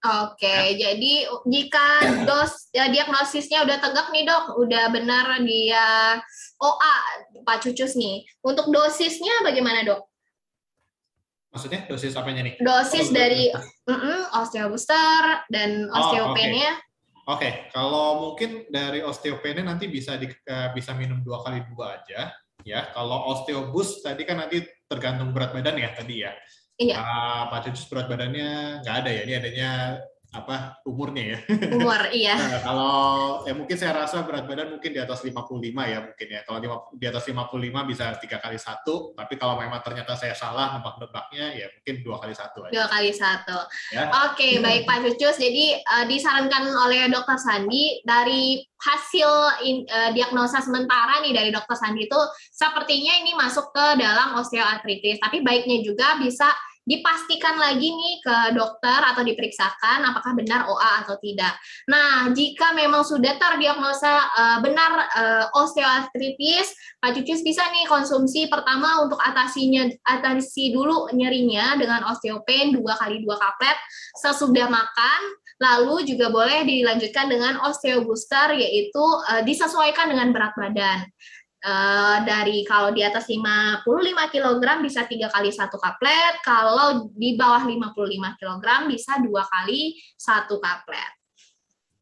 Oke, 0.00 0.48
ya. 0.48 0.96
jadi 0.96 1.28
jika 1.44 1.86
dos 2.24 2.72
ya, 2.72 2.88
diagnosisnya 2.88 3.68
udah 3.68 3.84
tegak 3.84 4.08
nih 4.16 4.24
dok, 4.24 4.56
udah 4.56 4.88
benar 4.88 5.44
dia 5.44 6.16
OA 6.56 6.96
Pak 7.44 7.58
Cucus 7.60 8.00
nih. 8.00 8.24
Untuk 8.40 8.72
dosisnya 8.72 9.44
bagaimana 9.44 9.84
dok? 9.84 10.09
Maksudnya 11.50 11.80
dosis 11.90 12.14
apanya 12.14 12.46
nih? 12.46 12.54
Dosis 12.62 13.10
oh, 13.10 13.14
dari 13.14 13.50
mm 13.50 13.90
-mm, 13.90 14.20
dan 15.50 15.70
osteopenia. 15.90 16.70
Oh, 17.26 17.34
Oke, 17.34 17.46
okay. 17.46 17.50
okay. 17.50 17.52
kalau 17.74 18.06
mungkin 18.30 18.70
dari 18.70 19.02
osteopenia 19.02 19.66
nanti 19.66 19.90
bisa 19.90 20.14
di, 20.14 20.30
uh, 20.30 20.70
bisa 20.70 20.94
minum 20.94 21.22
dua 21.26 21.42
kali 21.42 21.66
dua 21.74 21.98
aja, 21.98 22.30
ya. 22.62 22.90
Kalau 22.94 23.34
osteobus 23.34 24.02
tadi 24.02 24.22
kan 24.22 24.42
nanti 24.42 24.62
tergantung 24.86 25.34
berat 25.34 25.50
badan 25.54 25.78
ya 25.78 25.90
tadi 25.94 26.22
ya. 26.22 26.32
Iya. 26.80 26.96
Uh, 26.96 27.42
Pak 27.52 27.60
Cucus 27.68 27.86
berat 27.92 28.06
badannya 28.08 28.80
nggak 28.86 28.96
ada 29.04 29.10
ya, 29.10 29.22
ini 29.26 29.34
adanya 29.36 29.70
apa 30.30 30.78
umurnya 30.86 31.34
ya. 31.34 31.38
Umur 31.74 32.02
iya. 32.14 32.38
nah, 32.54 32.60
kalau 32.62 32.96
ya 33.42 33.52
mungkin 33.58 33.74
saya 33.74 34.06
rasa 34.06 34.22
berat 34.22 34.46
badan 34.46 34.78
mungkin 34.78 34.94
di 34.94 35.00
atas 35.02 35.26
55 35.26 35.34
ya 35.66 35.98
mungkin 36.06 36.26
ya. 36.30 36.40
Kalau 36.46 36.58
di, 36.94 37.06
atas 37.10 37.24
55 37.26 37.90
bisa 37.90 38.04
tiga 38.22 38.38
kali 38.38 38.54
satu, 38.54 39.10
tapi 39.18 39.34
kalau 39.34 39.58
memang 39.58 39.82
ternyata 39.82 40.14
saya 40.14 40.38
salah 40.38 40.78
nebak-nebaknya 40.78 41.58
ya 41.58 41.66
mungkin 41.74 41.94
dua 42.06 42.16
kali 42.22 42.34
satu 42.34 42.62
aja. 42.62 42.72
Dua 42.72 42.86
kali 42.86 43.10
satu. 43.10 43.58
Ya. 43.90 44.06
Oke, 44.30 44.62
baik 44.62 44.86
Pak 44.86 44.98
Cucus. 45.02 45.36
Jadi 45.42 45.74
uh, 45.82 46.06
disarankan 46.06 46.70
oleh 46.78 47.10
Dokter 47.10 47.34
Sandi 47.34 47.98
dari 48.06 48.62
hasil 48.80 49.30
in, 49.66 49.82
uh, 49.90 50.10
diagnosa 50.14 50.62
sementara 50.62 51.18
nih 51.26 51.34
dari 51.34 51.50
Dokter 51.50 51.74
Sandi 51.74 52.06
itu 52.06 52.20
sepertinya 52.54 53.18
ini 53.18 53.34
masuk 53.34 53.74
ke 53.74 53.86
dalam 53.98 54.38
osteoartritis. 54.38 55.18
Tapi 55.18 55.42
baiknya 55.42 55.82
juga 55.82 56.22
bisa 56.22 56.46
dipastikan 56.90 57.54
lagi 57.54 57.86
nih 57.86 58.18
ke 58.18 58.36
dokter 58.58 58.98
atau 58.98 59.22
diperiksakan 59.22 60.10
apakah 60.10 60.34
benar 60.34 60.66
OA 60.66 61.06
atau 61.06 61.14
tidak. 61.22 61.54
Nah, 61.86 62.34
jika 62.34 62.74
memang 62.74 63.06
sudah 63.06 63.38
terdiagnosa 63.38 64.10
uh, 64.34 64.58
benar 64.58 65.06
uh, 65.14 65.44
osteoartritis, 65.54 66.74
Pak 66.98 67.14
Cucus 67.14 67.46
bisa 67.46 67.62
nih 67.70 67.86
konsumsi 67.86 68.50
pertama 68.50 69.06
untuk 69.06 69.22
atasinya 69.22 69.86
atasi 70.02 70.74
dulu 70.74 71.06
nyerinya 71.14 71.78
dengan 71.78 72.10
osteopen 72.10 72.74
dua 72.74 72.98
kali 72.98 73.22
dua 73.22 73.38
kaplet 73.38 73.78
sesudah 74.18 74.66
makan 74.66 75.20
Lalu 75.60 76.08
juga 76.08 76.32
boleh 76.32 76.64
dilanjutkan 76.64 77.28
dengan 77.28 77.60
osteobooster 77.60 78.56
yaitu 78.56 79.04
uh, 79.28 79.44
disesuaikan 79.44 80.08
dengan 80.08 80.32
berat 80.32 80.56
badan. 80.56 81.04
Uh, 81.60 82.24
dari 82.24 82.64
kalau 82.64 82.88
di 82.88 83.04
atas 83.04 83.28
55 83.28 83.84
kg 84.32 84.64
bisa 84.80 85.04
tiga 85.04 85.28
kali 85.28 85.52
satu 85.52 85.76
kaplet, 85.76 86.40
kalau 86.40 87.12
di 87.12 87.36
bawah 87.36 87.60
55 87.68 87.92
kg 88.40 88.66
bisa 88.88 89.20
dua 89.20 89.44
kali 89.44 89.92
satu 90.16 90.56
kaplet. 90.56 91.20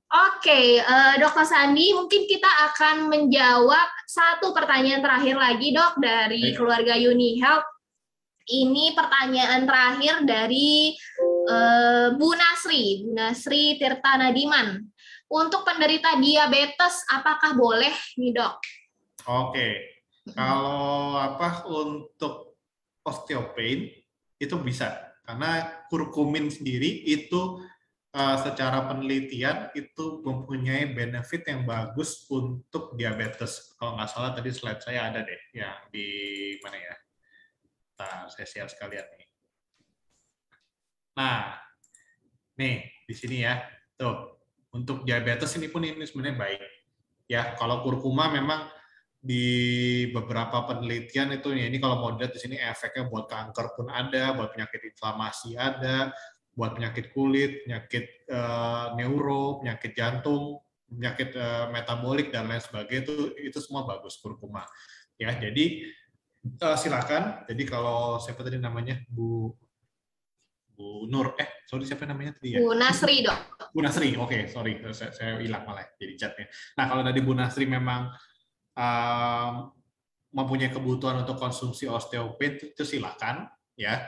Oke, 0.08 0.48
okay, 0.48 0.66
uh, 0.80 1.12
eh, 1.12 1.14
Dokter 1.20 1.44
Sandi, 1.44 1.92
mungkin 1.92 2.24
kita 2.24 2.48
akan 2.72 3.12
menjawab 3.12 3.88
satu 4.08 4.56
pertanyaan 4.56 5.04
terakhir 5.04 5.36
lagi, 5.36 5.68
Dok, 5.68 6.00
dari 6.00 6.56
keluarga 6.56 6.96
Uni 6.96 7.36
Health. 7.36 7.68
Ini 8.48 8.96
pertanyaan 8.96 9.68
terakhir 9.68 10.24
dari 10.24 10.96
uh, 11.52 12.16
Bu 12.16 12.32
Nasri, 12.32 13.04
Bu 13.04 13.12
Nasri 13.12 13.76
Tirta 13.76 14.16
Nadiman. 14.16 14.80
Untuk 15.28 15.68
penderita 15.68 16.16
diabetes, 16.16 17.04
apakah 17.12 17.52
boleh 17.52 17.92
nih, 18.16 18.32
Dok? 18.32 18.56
Oke. 19.28 19.68
Kalau 20.32 21.16
apa 21.20 21.68
untuk 21.68 22.56
osteopain 23.04 23.92
itu 24.40 24.56
bisa 24.60 25.16
karena 25.24 25.84
kurkumin 25.92 26.48
sendiri 26.48 27.04
itu 27.04 27.60
uh, 28.16 28.36
secara 28.40 28.88
penelitian 28.88 29.68
itu 29.76 30.24
mempunyai 30.24 30.92
benefit 30.96 31.44
yang 31.48 31.68
bagus 31.68 32.24
untuk 32.32 32.96
diabetes. 32.96 33.76
Kalau 33.76 33.96
nggak 33.96 34.08
salah 34.08 34.32
tadi 34.32 34.48
slide 34.52 34.80
saya 34.80 35.12
ada 35.12 35.20
deh 35.20 35.42
yang 35.52 35.76
di 35.92 36.08
mana 36.64 36.76
ya? 36.80 36.94
Nah, 37.98 38.16
saya 38.32 38.46
share 38.48 38.70
sekalian 38.72 39.04
nih. 39.04 39.28
Nah, 41.18 41.58
nih 42.56 42.76
di 43.04 43.14
sini 43.16 43.42
ya, 43.42 43.58
tuh 43.98 44.38
untuk 44.72 45.02
diabetes 45.02 45.52
ini 45.58 45.68
pun 45.68 45.84
ini 45.84 46.06
sebenarnya 46.06 46.36
baik. 46.38 46.62
Ya, 47.28 47.52
kalau 47.60 47.84
kurkuma 47.84 48.32
memang 48.32 48.77
di 49.18 50.06
beberapa 50.14 50.62
penelitian 50.62 51.34
itu 51.34 51.50
ya 51.50 51.66
ini 51.66 51.82
kalau 51.82 51.98
mau 51.98 52.10
dilihat 52.14 52.38
di 52.38 52.40
sini 52.40 52.56
efeknya 52.56 53.10
buat 53.10 53.26
kanker 53.26 53.74
pun 53.74 53.90
ada, 53.90 54.30
buat 54.38 54.54
penyakit 54.54 54.94
inflamasi 54.94 55.58
ada, 55.58 56.14
buat 56.54 56.78
penyakit 56.78 57.10
kulit, 57.10 57.66
penyakit 57.66 58.30
uh, 58.30 58.94
neuro, 58.94 59.58
penyakit 59.58 59.94
jantung, 59.98 60.62
penyakit 60.86 61.34
uh, 61.34 61.66
metabolik 61.74 62.30
dan 62.30 62.46
lain 62.46 62.62
sebagainya 62.62 63.06
itu 63.10 63.16
itu 63.42 63.58
semua 63.58 63.86
bagus 63.86 64.18
kurkuma. 64.22 64.62
Ya, 65.18 65.34
jadi 65.34 65.90
uh, 66.62 66.78
silakan. 66.78 67.42
Jadi 67.50 67.62
kalau 67.66 68.22
siapa 68.22 68.46
tadi 68.46 68.62
namanya 68.62 69.02
Bu 69.10 69.50
Bu 70.78 71.10
Nur. 71.10 71.34
Eh, 71.34 71.66
sorry 71.66 71.82
siapa 71.90 72.06
namanya 72.06 72.38
tadi 72.38 72.54
ya? 72.54 72.62
Bu 72.62 72.70
Nasri 72.78 73.26
dok. 73.26 73.38
Bu 73.74 73.82
Nasri, 73.82 74.14
oke, 74.14 74.46
sorry, 74.46 74.78
saya, 74.94 75.10
saya 75.10 75.42
hilang 75.42 75.66
malah 75.66 75.90
jadi 75.98 76.14
chatnya. 76.14 76.46
Nah, 76.78 76.86
kalau 76.86 77.02
dari 77.02 77.18
Bu 77.18 77.34
Nasri 77.34 77.66
memang 77.66 78.14
mempunyai 80.30 80.70
kebutuhan 80.70 81.26
untuk 81.26 81.40
konsumsi 81.40 81.90
osteopet 81.90 82.74
itu 82.74 82.82
silakan 82.86 83.50
ya. 83.74 84.06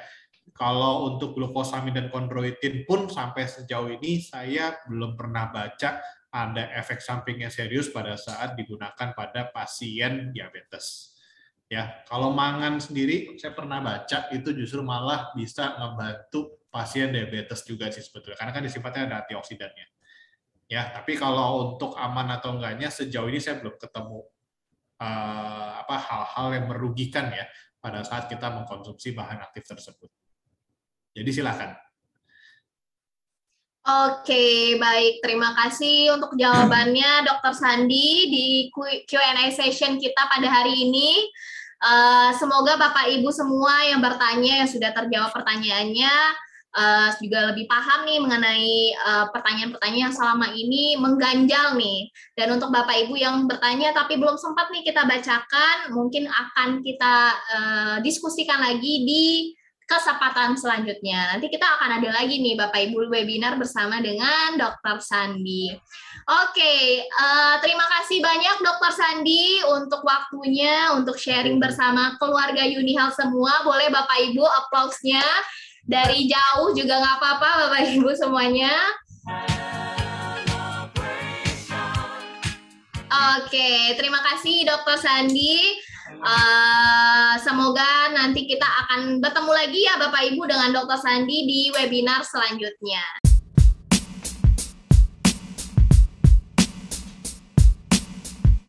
Kalau 0.50 1.14
untuk 1.14 1.38
glukosamin 1.38 1.94
dan 1.94 2.06
kondroitin 2.10 2.82
pun 2.82 3.06
sampai 3.06 3.46
sejauh 3.46 3.86
ini 3.98 4.18
saya 4.18 4.74
belum 4.90 5.14
pernah 5.14 5.46
baca 5.50 6.02
ada 6.30 6.74
efek 6.74 6.98
sampingnya 7.02 7.50
serius 7.50 7.90
pada 7.90 8.18
saat 8.18 8.58
digunakan 8.58 9.14
pada 9.14 9.50
pasien 9.50 10.34
diabetes. 10.34 11.14
Ya, 11.70 12.02
kalau 12.10 12.34
mangan 12.34 12.82
sendiri 12.82 13.38
saya 13.38 13.54
pernah 13.54 13.78
baca 13.78 14.26
itu 14.34 14.50
justru 14.58 14.82
malah 14.82 15.30
bisa 15.38 15.78
membantu 15.78 16.66
pasien 16.66 17.14
diabetes 17.14 17.62
juga 17.62 17.90
sih 17.94 18.02
sebetulnya 18.02 18.38
karena 18.42 18.52
kan 18.54 18.66
sifatnya 18.66 19.02
ada 19.06 19.16
antioksidannya. 19.26 19.86
Ya, 20.70 20.90
tapi 20.90 21.14
kalau 21.14 21.74
untuk 21.74 21.94
aman 21.94 22.30
atau 22.38 22.58
enggaknya 22.58 22.90
sejauh 22.90 23.30
ini 23.30 23.38
saya 23.38 23.58
belum 23.62 23.78
ketemu 23.78 24.22
uh, 25.01 25.80
apa 25.80 25.96
hal-hal 25.96 26.46
yang 26.55 26.66
merugikan 26.68 27.32
ya 27.32 27.48
pada 27.80 28.05
saat 28.05 28.28
kita 28.28 28.53
mengkonsumsi 28.53 29.16
bahan 29.16 29.40
aktif 29.40 29.64
tersebut. 29.64 30.12
Jadi 31.16 31.30
silakan. 31.32 31.74
Oke, 33.80 34.76
baik. 34.76 35.24
Terima 35.24 35.57
kasih 35.57 36.14
untuk 36.14 36.36
jawabannya 36.36 37.24
Dokter 37.24 37.57
Sandi 37.57 38.28
di 38.28 38.46
Q&A 39.09 39.51
session 39.51 39.96
kita 39.96 40.28
pada 40.28 40.46
hari 40.46 40.86
ini. 40.86 41.26
Uh, 41.80 42.28
semoga 42.36 42.76
Bapak 42.76 43.09
Ibu 43.09 43.32
semua 43.32 43.72
yang 43.88 44.05
bertanya 44.05 44.62
yang 44.62 44.68
sudah 44.68 44.92
terjawab 44.92 45.32
pertanyaannya 45.32 46.12
uh, 46.76 47.10
juga 47.18 47.50
lebih 47.52 47.66
paham 47.66 48.06
nih 48.06 48.18
mengenai 48.22 48.72
eh, 48.94 49.26
pertanyaan-pertanyaan 49.34 49.98
uh, 49.98 50.04
yang 50.10 50.14
selama 50.14 50.46
ini 50.54 50.94
mengganjal 50.98 51.74
nih. 51.76 52.10
Dan 52.38 52.56
untuk 52.58 52.70
Bapak 52.70 53.06
Ibu 53.06 53.14
yang 53.18 53.44
bertanya 53.50 53.90
tapi 53.94 54.18
belum 54.18 54.38
sempat 54.38 54.70
nih 54.70 54.86
kita 54.86 55.06
bacakan, 55.06 55.94
mungkin 55.94 56.30
akan 56.30 56.82
kita 56.82 57.14
uh, 57.34 57.96
diskusikan 58.02 58.62
lagi 58.62 58.94
di 59.06 59.26
kesempatan 59.90 60.54
selanjutnya. 60.54 61.34
Nanti 61.34 61.50
kita 61.50 61.66
akan 61.66 61.98
ada 61.98 62.14
lagi 62.14 62.38
nih 62.38 62.54
Bapak 62.54 62.78
Ibu 62.78 63.10
webinar 63.10 63.58
bersama 63.58 63.98
dengan 63.98 64.54
Dr. 64.54 65.02
Sandi. 65.02 65.74
Oke, 66.30 67.10
uh, 67.10 67.58
terima 67.58 67.82
kasih 67.98 68.22
banyak 68.22 68.62
Dr. 68.62 68.92
Sandi 68.94 69.58
untuk 69.66 70.06
waktunya 70.06 70.94
untuk 70.94 71.18
sharing 71.18 71.58
bersama 71.58 72.14
keluarga 72.22 72.62
Unihal 72.70 73.10
semua. 73.10 73.66
Boleh 73.66 73.90
Bapak 73.90 74.30
Ibu 74.30 74.46
applause-nya 74.46 75.26
dari 75.91 76.30
jauh 76.30 76.70
juga 76.70 77.03
nggak 77.03 77.16
apa-apa 77.18 77.49
Bapak 77.66 77.82
Ibu 77.99 78.11
semuanya. 78.14 78.70
Oke, 83.11 83.99
terima 83.99 84.22
kasih 84.22 84.70
Dr. 84.70 84.97
Sandi. 85.03 85.82
Uh, 86.11 87.34
semoga 87.43 88.14
nanti 88.14 88.47
kita 88.47 88.66
akan 88.86 89.18
bertemu 89.18 89.51
lagi 89.51 89.80
ya 89.82 89.99
Bapak 89.99 90.30
Ibu 90.30 90.47
dengan 90.47 90.70
Dr. 90.70 90.99
Sandi 91.03 91.43
di 91.43 91.61
webinar 91.74 92.22
selanjutnya. 92.22 93.29